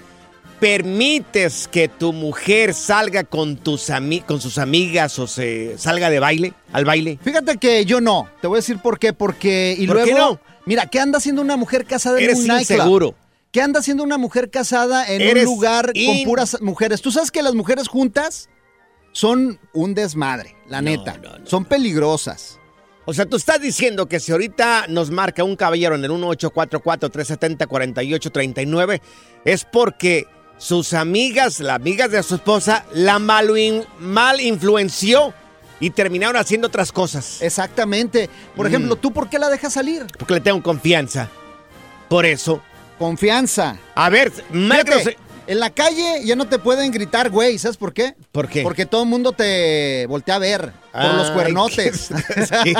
¿Permites 0.59 1.67
que 1.67 1.87
tu 1.87 2.13
mujer 2.13 2.73
salga 2.73 3.23
con, 3.23 3.57
tus 3.57 3.89
con 4.27 4.41
sus 4.41 4.57
amigas 4.59 5.17
o 5.17 5.27
se 5.27 5.77
salga 5.77 6.09
de 6.09 6.19
baile, 6.19 6.53
al 6.71 6.85
baile? 6.85 7.17
Fíjate 7.23 7.57
que 7.57 7.83
yo 7.85 7.99
no. 7.99 8.29
Te 8.41 8.47
voy 8.47 8.57
a 8.57 8.59
decir 8.59 8.77
por 8.79 8.99
qué. 8.99 9.13
Porque, 9.13 9.75
y 9.77 9.87
¿Por 9.87 9.95
luego, 9.95 10.07
qué 10.07 10.13
no? 10.13 10.39
Mira, 10.65 10.85
¿qué 10.87 10.99
anda 10.99 11.17
haciendo 11.17 11.41
una 11.41 11.57
mujer 11.57 11.85
casada 11.85 12.17
en 12.17 12.23
Eres 12.25 12.39
un 12.39 12.47
nightclub? 12.47 12.77
inseguro. 12.77 13.15
¿Qué 13.51 13.61
anda 13.61 13.79
haciendo 13.81 14.03
una 14.03 14.17
mujer 14.17 14.49
casada 14.49 15.05
en 15.07 15.21
Eres 15.21 15.45
un 15.45 15.55
lugar 15.55 15.91
in- 15.93 16.23
con 16.23 16.25
puras 16.25 16.61
mujeres? 16.61 17.01
¿Tú 17.01 17.11
sabes 17.11 17.31
que 17.31 17.41
las 17.41 17.53
mujeres 17.53 17.89
juntas 17.89 18.47
son 19.11 19.59
un 19.73 19.93
desmadre, 19.93 20.55
la 20.67 20.81
neta? 20.81 21.19
son 21.43 21.65
peligrosas. 21.65 22.57
O 23.05 23.13
sea, 23.13 23.25
tú 23.25 23.35
estás 23.35 23.59
diciendo 23.59 24.05
que 24.07 24.19
si 24.21 24.31
ahorita 24.31 24.85
nos 24.87 25.11
marca 25.11 25.43
un 25.43 25.57
caballero 25.57 25.95
en 25.95 26.05
el 26.05 26.11
1844-370-4839 26.11 29.01
es 29.45 29.65
porque 29.65 30.25
sus 30.57 30.93
amigas, 30.93 31.59
las 31.59 31.75
amigas 31.75 32.11
de 32.11 32.21
su 32.23 32.35
esposa, 32.35 32.85
la 32.93 33.19
mal, 33.19 33.49
mal 33.99 34.39
influenció 34.39 35.33
y 35.81 35.89
terminaron 35.89 36.37
haciendo 36.37 36.67
otras 36.67 36.91
cosas. 36.93 37.41
Exactamente. 37.41 38.29
Por 38.55 38.65
Mm. 38.65 38.69
ejemplo, 38.69 38.95
¿tú 38.95 39.11
por 39.11 39.29
qué 39.29 39.37
la 39.39 39.49
dejas 39.49 39.73
salir? 39.73 40.05
Porque 40.17 40.35
le 40.35 40.39
tengo 40.41 40.61
confianza. 40.63 41.27
Por 42.07 42.25
eso. 42.25 42.61
Confianza. 42.97 43.77
A 43.95 44.09
ver. 44.09 44.31
Fíjate, 44.31 45.17
en 45.47 45.59
la 45.59 45.71
calle 45.71 46.21
ya 46.23 46.35
no 46.35 46.45
te 46.47 46.59
pueden 46.59 46.91
gritar, 46.91 47.29
güey. 47.31 47.57
¿Sabes 47.57 47.77
por 47.77 47.93
qué? 47.93 48.13
¿Por 48.31 48.47
qué? 48.47 48.61
Porque 48.61 48.85
todo 48.85 49.01
el 49.03 49.09
mundo 49.09 49.31
te 49.31 50.05
voltea 50.07 50.35
a 50.35 50.39
ver 50.39 50.71
por 50.93 51.13
los 51.15 51.31
cuernotes. 51.31 52.09
qué, 52.63 52.75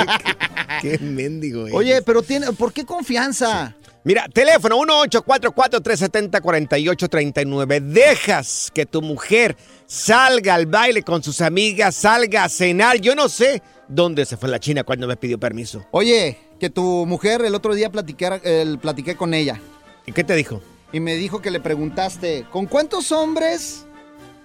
qué 0.80 0.98
mendigo. 1.00 1.62
eres. 1.62 1.74
Oye, 1.74 2.02
pero 2.02 2.22
tiene, 2.22 2.52
¿por 2.52 2.72
qué 2.72 2.84
confianza? 2.86 3.74
Mira, 4.04 4.26
teléfono 4.32 4.78
1844-370-4839. 4.80 7.80
Dejas 7.80 8.70
que 8.74 8.84
tu 8.86 9.02
mujer 9.02 9.56
salga 9.86 10.54
al 10.54 10.66
baile 10.66 11.02
con 11.02 11.22
sus 11.22 11.40
amigas, 11.40 11.94
salga 11.94 12.44
a 12.44 12.48
cenar. 12.48 12.98
Yo 13.00 13.14
no 13.14 13.28
sé 13.28 13.62
dónde 13.88 14.24
se 14.24 14.36
fue 14.36 14.48
la 14.48 14.58
China 14.60 14.84
cuando 14.84 15.06
me 15.06 15.16
pidió 15.16 15.38
permiso. 15.38 15.84
Oye, 15.90 16.38
que 16.58 16.70
tu 16.70 17.04
mujer 17.06 17.44
el 17.44 17.54
otro 17.54 17.74
día 17.74 17.90
platiqué, 17.90 18.40
el, 18.44 18.78
platiqué 18.78 19.16
con 19.16 19.34
ella. 19.34 19.60
¿Y 20.06 20.12
qué 20.12 20.24
te 20.24 20.34
dijo? 20.34 20.60
Y 20.92 21.00
me 21.00 21.14
dijo 21.14 21.40
que 21.40 21.50
le 21.50 21.60
preguntaste, 21.60 22.46
¿con 22.50 22.66
cuántos 22.66 23.12
hombres 23.12 23.86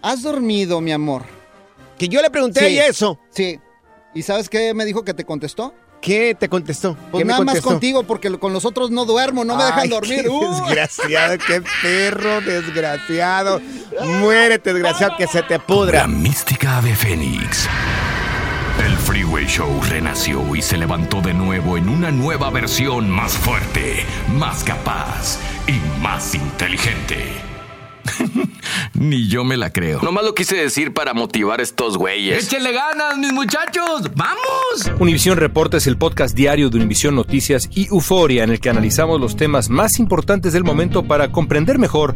has 0.01 0.21
dormido, 0.23 0.81
mi 0.81 0.91
amor? 0.91 1.23
Que 1.97 2.07
yo 2.07 2.21
le 2.21 2.29
pregunté 2.29 2.59
Sí. 2.61 2.65
ella 2.67 2.87
eso. 2.87 3.19
Sí. 3.31 3.59
¿Y 4.13 4.21
sabes 4.23 4.49
qué 4.49 4.73
me 4.73 4.85
dijo 4.85 5.03
que 5.03 5.13
te 5.13 5.25
contestó? 5.25 5.73
¿Qué 5.99 6.35
te 6.39 6.47
contestó? 6.47 6.95
Pues 7.11 7.21
¿Qué 7.21 7.25
me 7.25 7.31
nada 7.33 7.43
más 7.43 7.59
contigo, 7.59 8.03
porque 8.03 8.29
con 8.37 8.53
los 8.53 8.65
otros 8.65 8.91
no 8.91 9.05
duermo, 9.05 9.43
no 9.43 9.55
me 9.57 9.63
dejan 9.63 9.89
dormir. 9.89 10.21
Qué 10.21 10.29
Uh. 10.29 10.51
desgraciado, 10.67 11.37
qué 11.45 11.61
perro 11.81 12.39
desgraciado. 12.41 13.59
Muérete, 14.03 14.73
desgraciado, 14.73 15.15
que 15.17 15.27
se 15.27 15.43
te 15.43 15.59
pudra. 15.59 16.01
La 16.01 16.07
mística 16.07 16.81
de 16.81 16.95
Fénix. 16.95 17.67
El 18.85 18.95
Freeway 18.95 19.45
Show 19.47 19.81
renació 19.89 20.55
y 20.55 20.61
se 20.61 20.77
levantó 20.77 21.21
de 21.21 21.33
nuevo 21.33 21.77
en 21.77 21.89
una 21.89 22.11
nueva 22.11 22.51
versión 22.51 23.09
más 23.09 23.33
fuerte, 23.33 24.05
más 24.37 24.63
capaz 24.63 25.39
y 25.67 26.01
más 26.01 26.35
inteligente. 26.35 27.33
Ni 28.93 29.27
yo 29.27 29.43
me 29.43 29.57
la 29.57 29.71
creo. 29.71 30.01
Nomás 30.01 30.23
lo 30.23 30.35
quise 30.35 30.55
decir 30.55 30.93
para 30.93 31.13
motivar 31.13 31.59
a 31.59 31.63
estos 31.63 31.97
güeyes. 31.97 32.45
¡Échenle 32.45 32.71
ganas, 32.71 33.17
mis 33.17 33.33
muchachos! 33.33 34.11
¡Vamos! 34.15 34.91
Univisión 34.99 35.37
Reporta 35.37 35.77
es 35.77 35.87
el 35.87 35.97
podcast 35.97 36.35
diario 36.35 36.69
de 36.69 36.77
Univisión 36.77 37.15
Noticias 37.15 37.69
y 37.73 37.87
Euforia 37.87 38.43
en 38.43 38.51
el 38.51 38.59
que 38.59 38.69
analizamos 38.69 39.19
los 39.19 39.35
temas 39.35 39.69
más 39.69 39.99
importantes 39.99 40.53
del 40.53 40.63
momento 40.63 41.03
para 41.03 41.31
comprender 41.31 41.79
mejor 41.79 42.15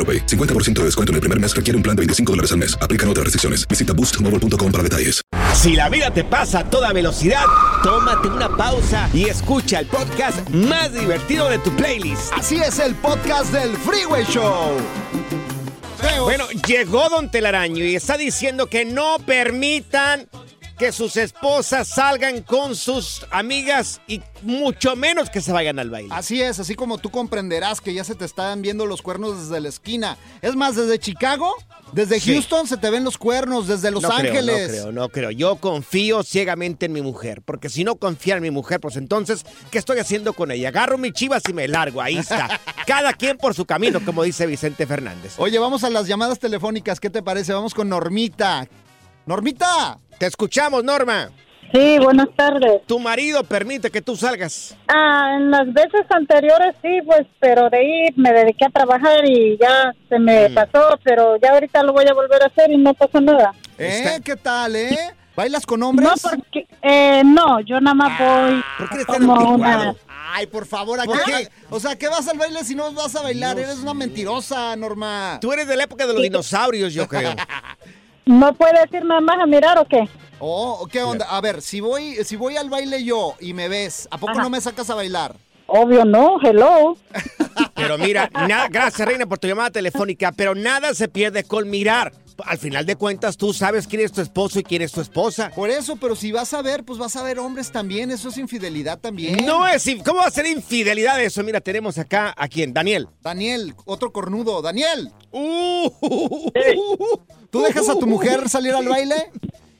AroPay. 0.01 0.25
50% 0.25 0.79
de 0.79 0.85
descuento 0.85 1.11
en 1.11 1.15
el 1.15 1.21
primer 1.21 1.39
mes 1.39 1.55
requiere 1.55 1.77
un 1.77 1.83
plan 1.83 1.95
de 1.95 2.01
25 2.01 2.31
dólares 2.31 2.51
al 2.51 2.57
mes. 2.57 2.75
Aplican 2.81 3.07
otras 3.07 3.25
restricciones. 3.25 3.67
Visita 3.67 3.93
boostmobile.com 3.93 4.71
para 4.71 4.83
detalles. 4.83 5.21
Si 5.53 5.75
la 5.75 5.89
vida 5.89 6.11
te 6.11 6.23
pasa 6.23 6.59
a 6.59 6.69
toda 6.69 6.91
velocidad, 6.91 7.45
tómate 7.83 8.29
una 8.29 8.49
pausa 8.57 9.09
y 9.13 9.25
escucha 9.25 9.79
el 9.79 9.85
podcast 9.85 10.49
más 10.49 10.91
divertido 10.91 11.49
de 11.49 11.59
tu 11.59 11.69
playlist. 11.75 12.33
Así 12.33 12.55
es 12.55 12.79
el 12.79 12.95
podcast 12.95 13.53
del 13.53 13.77
Freeway 13.77 14.25
Show. 14.25 14.77
Bueno, 16.23 16.45
llegó 16.67 17.09
Don 17.09 17.29
Telaraño 17.29 17.83
y 17.85 17.95
está 17.95 18.17
diciendo 18.17 18.67
que 18.67 18.85
no 18.85 19.17
permitan 19.19 20.27
que 20.81 20.91
sus 20.91 21.15
esposas 21.15 21.87
salgan 21.87 22.41
con 22.41 22.75
sus 22.75 23.23
amigas 23.29 24.01
y 24.07 24.19
mucho 24.41 24.95
menos 24.95 25.29
que 25.29 25.39
se 25.39 25.51
vayan 25.51 25.77
al 25.77 25.91
baile. 25.91 26.09
Así 26.11 26.41
es, 26.41 26.59
así 26.59 26.73
como 26.73 26.97
tú 26.97 27.11
comprenderás 27.11 27.81
que 27.81 27.93
ya 27.93 28.03
se 28.03 28.15
te 28.15 28.25
están 28.25 28.63
viendo 28.63 28.87
los 28.87 29.03
cuernos 29.03 29.39
desde 29.39 29.61
la 29.61 29.69
esquina. 29.69 30.17
Es 30.41 30.55
más, 30.55 30.75
desde 30.75 30.97
Chicago, 30.97 31.53
desde 31.93 32.19
Sí. 32.19 32.33
Houston 32.33 32.65
se 32.67 32.77
te 32.77 32.89
ven 32.89 33.03
los 33.03 33.19
cuernos, 33.19 33.67
desde 33.67 33.91
Los 33.91 34.01
no 34.01 34.11
Ángeles. 34.11 34.69
Creo, 34.69 34.85
no 34.91 34.91
creo, 34.91 34.91
no 34.91 35.09
creo. 35.09 35.29
Yo 35.29 35.55
confío 35.57 36.23
ciegamente 36.23 36.87
en 36.87 36.93
mi 36.93 37.03
mujer, 37.03 37.43
porque 37.43 37.69
si 37.69 37.83
no 37.83 37.97
confía 37.97 38.37
en 38.37 38.41
mi 38.41 38.49
mujer, 38.49 38.79
pues 38.79 38.95
entonces, 38.95 39.45
¿qué 39.69 39.77
estoy 39.77 39.99
haciendo 39.99 40.33
con 40.33 40.49
ella? 40.49 40.69
Agarro 40.69 40.97
mi 40.97 41.11
chivas 41.11 41.43
y 41.47 41.53
me 41.53 41.67
largo, 41.67 42.01
ahí 42.01 42.17
está. 42.17 42.59
Cada 42.87 43.13
quien 43.13 43.37
por 43.37 43.53
su 43.53 43.65
camino, 43.65 44.03
como 44.03 44.23
dice 44.23 44.47
Vicente 44.47 44.87
Fernández. 44.87 45.35
Oye, 45.37 45.59
vamos 45.59 45.83
a 45.83 45.91
las 45.91 46.07
llamadas 46.07 46.39
telefónicas, 46.39 46.99
¿qué 46.99 47.11
te 47.11 47.21
parece? 47.21 47.53
Vamos 47.53 47.75
con 47.75 47.87
Normita. 47.87 48.67
Normita. 49.25 49.97
Te 50.17 50.25
escuchamos, 50.27 50.83
Norma. 50.83 51.29
Sí, 51.73 51.97
buenas 51.99 52.27
tardes. 52.35 52.81
Tu 52.85 52.99
marido 52.99 53.43
permite 53.45 53.89
que 53.89 54.01
tú 54.01 54.17
salgas. 54.17 54.75
Ah, 54.89 55.35
en 55.37 55.51
las 55.51 55.71
veces 55.73 56.01
anteriores 56.09 56.75
sí, 56.81 56.99
pues, 57.05 57.21
pero 57.39 57.69
de 57.69 57.77
ahí 57.77 58.09
me 58.17 58.33
dediqué 58.33 58.65
a 58.65 58.69
trabajar 58.69 59.23
y 59.25 59.57
ya 59.57 59.93
se 60.09 60.19
me 60.19 60.49
Mm. 60.49 60.53
pasó, 60.53 60.99
pero 61.03 61.37
ya 61.41 61.51
ahorita 61.51 61.81
lo 61.83 61.93
voy 61.93 62.05
a 62.07 62.13
volver 62.13 62.43
a 62.43 62.47
hacer 62.47 62.71
y 62.71 62.77
no 62.77 62.93
pasa 62.93 63.21
nada. 63.21 63.53
¿Eh? 63.77 64.19
¿Qué 64.23 64.35
tal, 64.35 64.75
eh? 64.75 64.97
¿Bailas 65.33 65.65
con 65.65 65.81
hombres? 65.81 66.09
No, 66.09 66.29
porque, 66.29 66.67
eh, 66.81 67.21
no, 67.23 67.61
yo 67.61 67.79
nada 67.79 67.95
más 67.95 68.19
voy 68.19 68.61
¿Por 68.77 68.89
qué 68.89 68.95
eres 68.95 69.05
como 69.07 69.53
una... 69.55 69.95
Ay, 70.33 70.47
por 70.47 70.65
favor, 70.65 70.99
¿a 70.99 71.05
¿Por 71.05 71.23
qué? 71.23 71.31
qué? 71.31 71.49
O 71.69 71.79
sea, 71.79 71.95
¿qué 71.97 72.09
vas 72.09 72.27
al 72.27 72.37
baile 72.37 72.63
si 72.65 72.75
no 72.75 72.91
vas 72.93 73.15
a 73.15 73.21
bailar? 73.21 73.57
Eres 73.57 73.77
una 73.79 73.93
mentirosa, 73.93 74.75
Norma. 74.75 75.37
Tú 75.41 75.51
eres 75.53 75.67
de 75.67 75.77
la 75.77 75.83
época 75.85 76.05
de 76.05 76.13
los 76.13 76.21
dinosaurios, 76.21 76.93
yo 76.93 77.07
creo. 77.07 77.31
¿No 78.25 78.53
puedes 78.53 78.91
ir 78.93 79.03
nada 79.05 79.21
más 79.21 79.39
a 79.39 79.45
mirar 79.45 79.77
o 79.77 79.85
qué? 79.85 80.07
Oh, 80.39 80.87
¿qué 80.91 81.01
onda? 81.03 81.25
A 81.29 81.39
ver, 81.41 81.61
si 81.61 81.81
voy, 81.81 82.15
si 82.23 82.35
voy 82.35 82.57
al 82.57 82.69
baile 82.69 83.03
yo 83.03 83.35
y 83.39 83.53
me 83.53 83.67
ves, 83.67 84.07
¿a 84.11 84.17
poco 84.17 84.33
Ajá. 84.33 84.43
no 84.43 84.49
me 84.49 84.59
sacas 84.61 84.89
a 84.89 84.95
bailar? 84.95 85.35
Obvio 85.67 86.03
no, 86.03 86.37
hello. 86.41 86.97
Pero 87.75 87.97
mira, 87.97 88.29
na- 88.47 88.67
gracias 88.67 89.07
Reina 89.07 89.25
por 89.25 89.37
tu 89.39 89.47
llamada 89.47 89.69
telefónica, 89.71 90.31
pero 90.31 90.53
nada 90.55 90.93
se 90.93 91.07
pierde 91.07 91.43
con 91.43 91.69
mirar. 91.69 92.11
Al 92.45 92.57
final 92.57 92.85
de 92.85 92.95
cuentas, 92.95 93.37
tú 93.37 93.53
sabes 93.53 93.87
quién 93.87 94.01
es 94.01 94.11
tu 94.11 94.21
esposo 94.21 94.59
y 94.59 94.63
quién 94.63 94.81
es 94.81 94.91
tu 94.91 95.01
esposa. 95.01 95.51
Por 95.55 95.69
eso, 95.69 95.95
pero 95.95 96.15
si 96.15 96.31
vas 96.31 96.53
a 96.53 96.61
ver, 96.61 96.83
pues 96.83 96.99
vas 96.99 97.15
a 97.15 97.23
ver 97.23 97.39
hombres 97.39 97.71
también. 97.71 98.11
Eso 98.11 98.29
es 98.29 98.37
infidelidad 98.37 98.99
también. 98.99 99.45
No 99.45 99.67
es, 99.67 99.83
¿cómo 100.05 100.19
va 100.19 100.27
a 100.27 100.31
ser 100.31 100.45
infidelidad 100.45 101.21
eso? 101.21 101.43
Mira, 101.43 101.61
tenemos 101.61 101.97
acá 101.97 102.33
a 102.37 102.47
quién, 102.47 102.73
Daniel. 102.73 103.07
Daniel, 103.21 103.73
otro 103.85 104.11
cornudo. 104.11 104.61
Daniel. 104.61 105.11
Uh. 105.31 105.89
¿Tú 107.49 107.61
dejas 107.61 107.89
a 107.89 107.99
tu 107.99 108.07
mujer 108.07 108.47
salir 108.49 108.73
al 108.73 108.87
baile? 108.87 109.15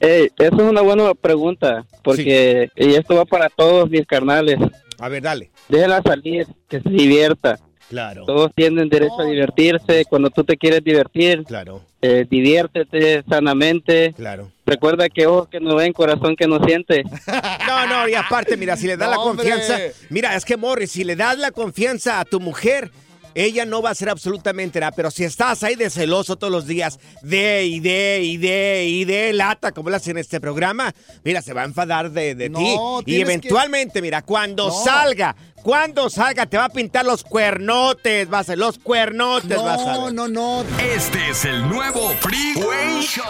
Ey, 0.00 0.30
eso 0.36 0.56
es 0.56 0.62
una 0.62 0.80
buena 0.80 1.14
pregunta, 1.14 1.86
porque 2.02 2.68
y 2.74 2.94
esto 2.94 3.14
va 3.14 3.24
para 3.24 3.48
todos 3.48 3.88
mis 3.88 4.04
carnales. 4.04 4.58
A 4.98 5.08
ver, 5.08 5.22
dale. 5.22 5.50
Déjala 5.68 6.02
salir, 6.02 6.46
que 6.68 6.80
se 6.80 6.88
divierta. 6.88 7.58
Claro. 7.92 8.24
Todos 8.24 8.50
tienen 8.54 8.88
derecho 8.88 9.20
a 9.20 9.24
divertirse. 9.26 10.06
Cuando 10.08 10.30
tú 10.30 10.44
te 10.44 10.56
quieres 10.56 10.82
divertir, 10.82 11.44
Claro. 11.44 11.82
eh, 12.00 12.24
diviértete 12.28 13.22
sanamente. 13.28 14.14
Claro. 14.16 14.50
Recuerda 14.64 15.10
que 15.10 15.26
ojos 15.26 15.48
que 15.48 15.60
no 15.60 15.76
ven, 15.76 15.92
corazón 15.92 16.34
que 16.34 16.46
no 16.46 16.58
siente. 16.64 17.02
No, 17.66 17.86
no, 17.86 18.08
y 18.08 18.14
aparte, 18.14 18.56
mira, 18.56 18.76
si 18.78 18.86
le 18.86 18.96
das 18.96 19.10
No, 19.10 19.14
la 19.16 19.20
hombre. 19.20 19.46
confianza, 19.50 19.78
mira, 20.08 20.34
es 20.36 20.44
que 20.46 20.56
Morris, 20.56 20.90
si 20.92 21.04
le 21.04 21.16
das 21.16 21.36
la 21.38 21.50
confianza 21.50 22.18
a 22.18 22.24
tu 22.24 22.40
mujer, 22.40 22.90
ella 23.34 23.64
no 23.64 23.82
va 23.82 23.90
a 23.90 23.92
hacer 23.92 24.08
absolutamente 24.08 24.80
nada, 24.80 24.92
pero 24.92 25.10
si 25.10 25.24
estás 25.24 25.62
ahí 25.62 25.74
de 25.74 25.90
celoso 25.90 26.36
todos 26.36 26.52
los 26.52 26.66
días, 26.66 26.98
de 27.22 27.64
y 27.66 27.80
de 27.80 28.20
y 28.22 28.36
de 28.36 28.84
y 28.88 29.04
de 29.04 29.32
lata, 29.32 29.72
como 29.72 29.90
lo 29.90 29.96
hacen 29.96 30.12
en 30.12 30.18
este 30.18 30.40
programa, 30.40 30.92
mira, 31.24 31.42
se 31.42 31.52
va 31.52 31.62
a 31.62 31.64
enfadar 31.64 32.10
de, 32.10 32.34
de 32.34 32.48
No, 32.48 32.58
ti. 33.04 33.12
Y 33.12 33.16
que- 33.16 33.20
eventualmente, 33.22 34.02
mira, 34.02 34.22
cuando 34.22 34.68
No. 34.68 34.84
salga, 34.84 35.34
cuando 35.62 36.10
salga, 36.10 36.46
te 36.46 36.56
va 36.56 36.64
a 36.66 36.68
pintar 36.68 37.04
los 37.04 37.22
cuernotes, 37.24 38.32
va 38.32 38.40
a 38.40 38.44
ser 38.44 38.58
los 38.58 38.78
cuernotes, 38.78 39.56
vas 39.62 39.80
a 39.80 39.92
No, 39.94 40.04
ver. 40.06 40.14
no, 40.14 40.28
no. 40.28 40.64
Este 40.94 41.30
es 41.30 41.44
el 41.44 41.68
nuevo 41.68 42.10
Freeway 42.20 43.02
Show. 43.02 43.24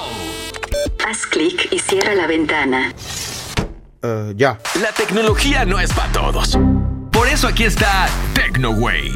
Haz 1.06 1.26
clic 1.26 1.68
y 1.70 1.78
cierra 1.78 2.14
la 2.14 2.26
ventana. 2.26 2.94
ya. 4.34 4.58
La 4.80 4.92
tecnología 4.96 5.64
no 5.64 5.78
es 5.78 5.92
para 5.92 6.10
todos. 6.12 6.58
Por 7.12 7.28
eso 7.28 7.46
aquí 7.48 7.64
está 7.64 8.08
TecnoWay. 8.34 9.10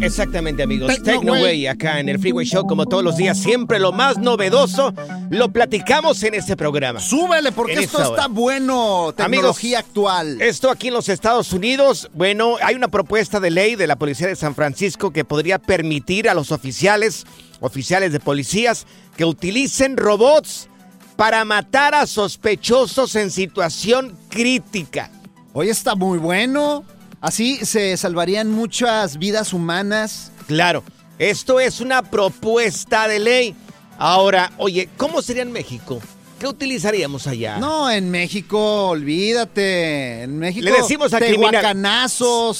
Exactamente, 0.00 0.62
amigos. 0.62 0.88
Tecno 0.94 1.12
Tecnoway 1.12 1.42
Way. 1.42 1.66
acá 1.66 2.00
en 2.00 2.08
el 2.08 2.18
Freeway 2.18 2.46
Show, 2.46 2.66
como 2.66 2.86
todos 2.86 3.02
los 3.02 3.16
días, 3.16 3.38
siempre 3.38 3.78
lo 3.78 3.92
más 3.92 4.18
novedoso 4.18 4.94
lo 5.30 5.50
platicamos 5.50 6.22
en 6.22 6.34
este 6.34 6.56
programa. 6.56 7.00
Súbele, 7.00 7.52
porque 7.52 7.74
En 7.74 7.80
esto 7.80 7.98
está 7.98 8.10
hora. 8.12 8.26
bueno. 8.28 9.12
Tecnología 9.16 9.80
actual. 9.80 10.40
Esto 10.40 10.70
aquí 10.70 10.88
en 10.88 10.94
los 10.94 11.08
Estados 11.08 11.52
Unidos, 11.52 12.10
bueno, 12.14 12.56
hay 12.62 12.74
una 12.74 12.88
propuesta 12.88 13.40
de 13.40 13.50
ley 13.50 13.76
de 13.76 13.86
la 13.86 13.96
Policía 13.96 14.28
de 14.28 14.36
San 14.36 14.54
Francisco 14.54 15.12
que 15.12 15.24
podría 15.24 15.58
permitir 15.58 16.28
a 16.28 16.34
los 16.34 16.52
oficiales, 16.52 17.26
oficiales 17.60 18.12
de 18.12 18.20
policías, 18.20 18.86
que 19.16 19.24
utilicen 19.24 19.96
robots 19.96 20.68
para 21.16 21.44
matar 21.44 21.94
a 21.94 22.06
sospechosos 22.06 23.14
en 23.16 23.30
situación 23.30 24.16
crítica. 24.30 25.10
Hoy 25.52 25.68
está 25.68 25.94
muy 25.94 26.18
bueno. 26.18 26.84
Así 27.20 27.56
se 27.66 27.96
salvarían 27.96 28.50
muchas 28.50 29.18
vidas 29.18 29.52
humanas. 29.52 30.32
Claro, 30.46 30.82
esto 31.18 31.60
es 31.60 31.80
una 31.80 32.02
propuesta 32.02 33.06
de 33.08 33.18
ley. 33.18 33.54
Ahora, 33.98 34.52
oye, 34.56 34.88
¿cómo 34.96 35.20
sería 35.20 35.42
en 35.42 35.52
México? 35.52 36.00
¿Qué 36.38 36.46
utilizaríamos 36.46 37.26
allá? 37.26 37.58
No, 37.58 37.90
en 37.90 38.10
México, 38.10 38.88
olvídate. 38.88 40.22
En 40.22 40.38
México, 40.38 40.64
Le 40.64 40.72
decimos 40.72 41.12
al 41.12 41.20
criminal- 41.20 41.76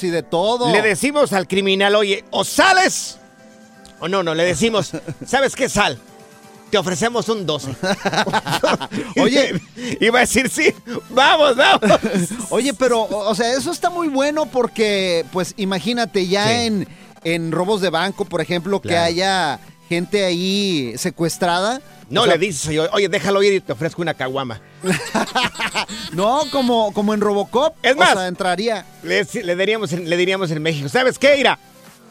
y 0.02 0.06
de 0.08 0.22
todo. 0.22 0.70
Le 0.70 0.82
decimos 0.82 1.32
al 1.32 1.48
criminal, 1.48 1.94
oye, 1.94 2.22
o 2.30 2.44
sales, 2.44 3.18
o 3.98 4.08
no, 4.08 4.22
no, 4.22 4.34
le 4.34 4.44
decimos, 4.44 4.92
¿sabes 5.26 5.56
qué 5.56 5.70
sal? 5.70 5.98
Te 6.70 6.78
ofrecemos 6.78 7.28
un 7.28 7.44
12. 7.46 7.74
Oye. 9.20 9.60
Iba 10.00 10.18
a 10.18 10.20
decir 10.22 10.48
sí, 10.48 10.72
vamos, 11.10 11.56
vamos. 11.56 11.98
Oye, 12.50 12.72
pero, 12.74 13.02
o 13.02 13.34
sea, 13.34 13.52
eso 13.56 13.70
está 13.72 13.90
muy 13.90 14.08
bueno 14.08 14.46
porque, 14.46 15.24
pues, 15.32 15.54
imagínate, 15.56 16.26
ya 16.28 16.46
Sí. 16.46 16.52
en, 16.66 16.88
en 17.24 17.52
robos 17.52 17.80
de 17.80 17.90
banco, 17.90 18.24
por 18.24 18.40
ejemplo, 18.40 18.80
que 18.80 18.96
haya 18.96 19.58
gente 19.88 20.24
ahí 20.24 20.94
secuestrada. 20.96 21.80
No 22.08 22.22
O 22.22 22.24
sea, 22.24 22.34
le 22.34 22.46
dices, 22.46 22.76
oye, 22.92 23.08
déjalo 23.08 23.42
ir 23.42 23.52
y 23.54 23.60
te 23.60 23.72
ofrezco 23.72 24.02
una 24.02 24.14
caguama. 24.14 24.60
No, 26.12 26.42
como, 26.50 26.92
como 26.92 27.14
en 27.14 27.20
Robocop. 27.20 27.74
Es 27.82 27.96
más, 27.96 28.12
o 28.12 28.18
sea, 28.18 28.26
entraría. 28.26 28.84
Le, 29.04 29.24
le 29.44 29.56
diríamos, 29.56 29.92
en- 29.92 30.08
le 30.10 30.16
diríamos 30.16 30.50
en 30.50 30.60
México, 30.62 30.88
¿sabes 30.88 31.18
qué, 31.18 31.36
Ira? 31.38 31.58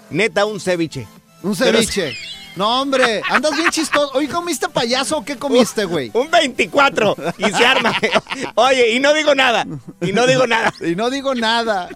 Neta, 0.09 0.45
un 0.45 0.59
ceviche. 0.59 1.05
Un 1.43 1.55
Pero- 1.55 1.77
ceviche. 1.81 2.15
No, 2.59 2.81
hombre, 2.81 3.21
andas 3.29 3.55
bien 3.55 3.69
chistoso. 3.69 4.11
¿Hoy 4.15 4.27
comiste 4.27 4.67
payaso 4.67 5.19
o 5.19 5.23
qué 5.23 5.37
comiste, 5.37 5.85
güey? 5.85 6.11
Un 6.13 6.29
24 6.29 7.15
y 7.37 7.45
se 7.51 7.65
arma. 7.65 7.95
Oye, 8.55 8.91
y 8.91 8.99
no 8.99 9.13
digo 9.13 9.33
nada. 9.33 9.65
Y 10.01 10.11
no 10.11 10.27
digo 10.27 10.45
nada. 10.45 10.73
Y 10.81 10.93
no 10.93 11.09
digo 11.09 11.33
nada. 11.35 11.87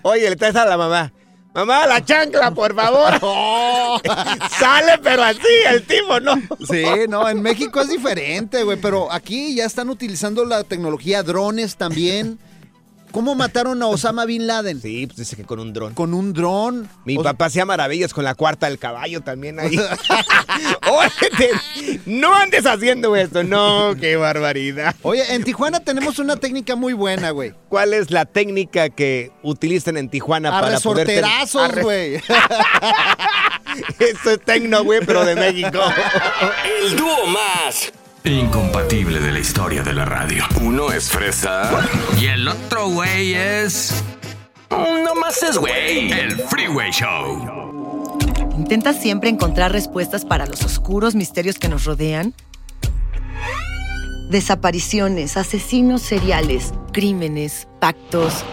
Oye, 0.00 0.30
le 0.30 0.36
traes 0.36 0.56
a 0.56 0.64
la 0.64 0.78
mamá. 0.78 1.12
Mamá, 1.52 1.86
la 1.86 2.02
chancla, 2.02 2.50
por 2.52 2.74
favor. 2.74 3.20
Sale, 4.58 5.00
pero 5.02 5.22
así, 5.22 5.38
el 5.68 5.84
tipo, 5.84 6.18
¿no? 6.18 6.36
Sí, 6.66 6.84
no, 7.06 7.28
en 7.28 7.42
México 7.42 7.82
es 7.82 7.90
diferente, 7.90 8.62
güey, 8.62 8.78
pero 8.80 9.12
aquí 9.12 9.54
ya 9.54 9.66
están 9.66 9.90
utilizando 9.90 10.46
la 10.46 10.64
tecnología 10.64 11.22
drones 11.22 11.76
también. 11.76 12.38
¿Cómo 13.10 13.34
mataron 13.34 13.82
a 13.82 13.86
Osama 13.86 14.24
Bin 14.26 14.46
Laden? 14.46 14.80
Sí, 14.82 15.06
pues 15.06 15.16
dice 15.18 15.34
que 15.36 15.44
con 15.44 15.58
un 15.60 15.72
dron. 15.72 15.94
Con 15.94 16.12
un 16.14 16.32
dron. 16.32 16.88
Mi 17.04 17.16
O- 17.16 17.22
papá 17.22 17.46
hacía 17.46 17.64
maravillas 17.64 18.12
con 18.12 18.22
la 18.24 18.34
cuarta 18.34 18.66
del 18.68 18.78
caballo 18.78 19.20
también 19.22 19.58
ahí. 19.58 19.76
Oye, 20.90 22.00
no 22.06 22.34
andes 22.34 22.66
haciendo 22.66 23.16
esto. 23.16 23.42
No, 23.44 23.94
qué 23.98 24.16
barbaridad. 24.16 24.94
Oye, 25.02 25.34
en 25.34 25.42
Tijuana 25.44 25.80
tenemos 25.80 26.18
una 26.18 26.36
técnica 26.36 26.76
muy 26.76 26.92
buena, 26.92 27.30
güey. 27.30 27.54
¿Cuál 27.68 27.94
es 27.94 28.10
la 28.10 28.24
técnica 28.26 28.88
que 28.90 29.32
utilizan 29.42 29.96
en 29.96 30.08
Tijuana 30.08 30.50
para 30.50 30.78
poder... 30.80 31.06
ten- 31.06 31.24
Arresorterazos, 31.24 31.62
Arre- 31.70 31.82
güey. 31.82 32.14
Eso 33.98 34.30
es 34.32 34.40
tecno, 34.44 34.84
güey, 34.84 35.00
pero 35.04 35.24
de 35.24 35.34
México. 35.34 35.78
El 36.82 36.96
dúo 36.96 37.26
más 37.26 37.92
incompatible 38.24 39.20
de 39.20 39.32
la 39.32 39.38
historia 39.38 39.82
de 39.82 39.92
la 39.92 40.04
radio. 40.04 40.44
Uno 40.60 40.92
es 40.92 41.10
fresa. 41.10 41.88
Y 42.20 42.26
el 42.26 42.46
otro 42.48 42.88
güey 42.88 43.34
es. 43.34 44.02
No 44.70 45.14
más 45.14 45.42
es 45.42 45.56
güey. 45.56 46.12
El 46.12 46.36
Freeway 46.36 46.90
Show. 46.90 48.18
¿Intentas 48.56 49.00
siempre 49.00 49.30
encontrar 49.30 49.72
respuestas 49.72 50.24
para 50.24 50.46
los 50.46 50.62
oscuros 50.64 51.14
misterios 51.14 51.58
que 51.58 51.68
nos 51.68 51.84
rodean? 51.84 52.34
Desapariciones, 54.30 55.36
asesinos 55.36 56.02
seriales, 56.02 56.74
crímenes, 56.92 57.66
pactos. 57.80 58.44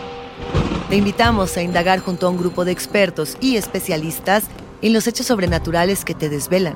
Te 0.90 0.96
invitamos 0.96 1.58
a 1.58 1.64
indagar 1.64 2.00
junto 2.00 2.28
a 2.28 2.30
un 2.30 2.38
grupo 2.38 2.64
de 2.64 2.72
expertos 2.72 3.38
y 3.42 3.58
especialistas 3.58 4.46
en 4.82 4.94
los 4.94 5.08
hechos 5.08 5.26
sobrenaturales 5.26 6.06
que 6.06 6.14
te 6.14 6.30
desvelan. 6.30 6.76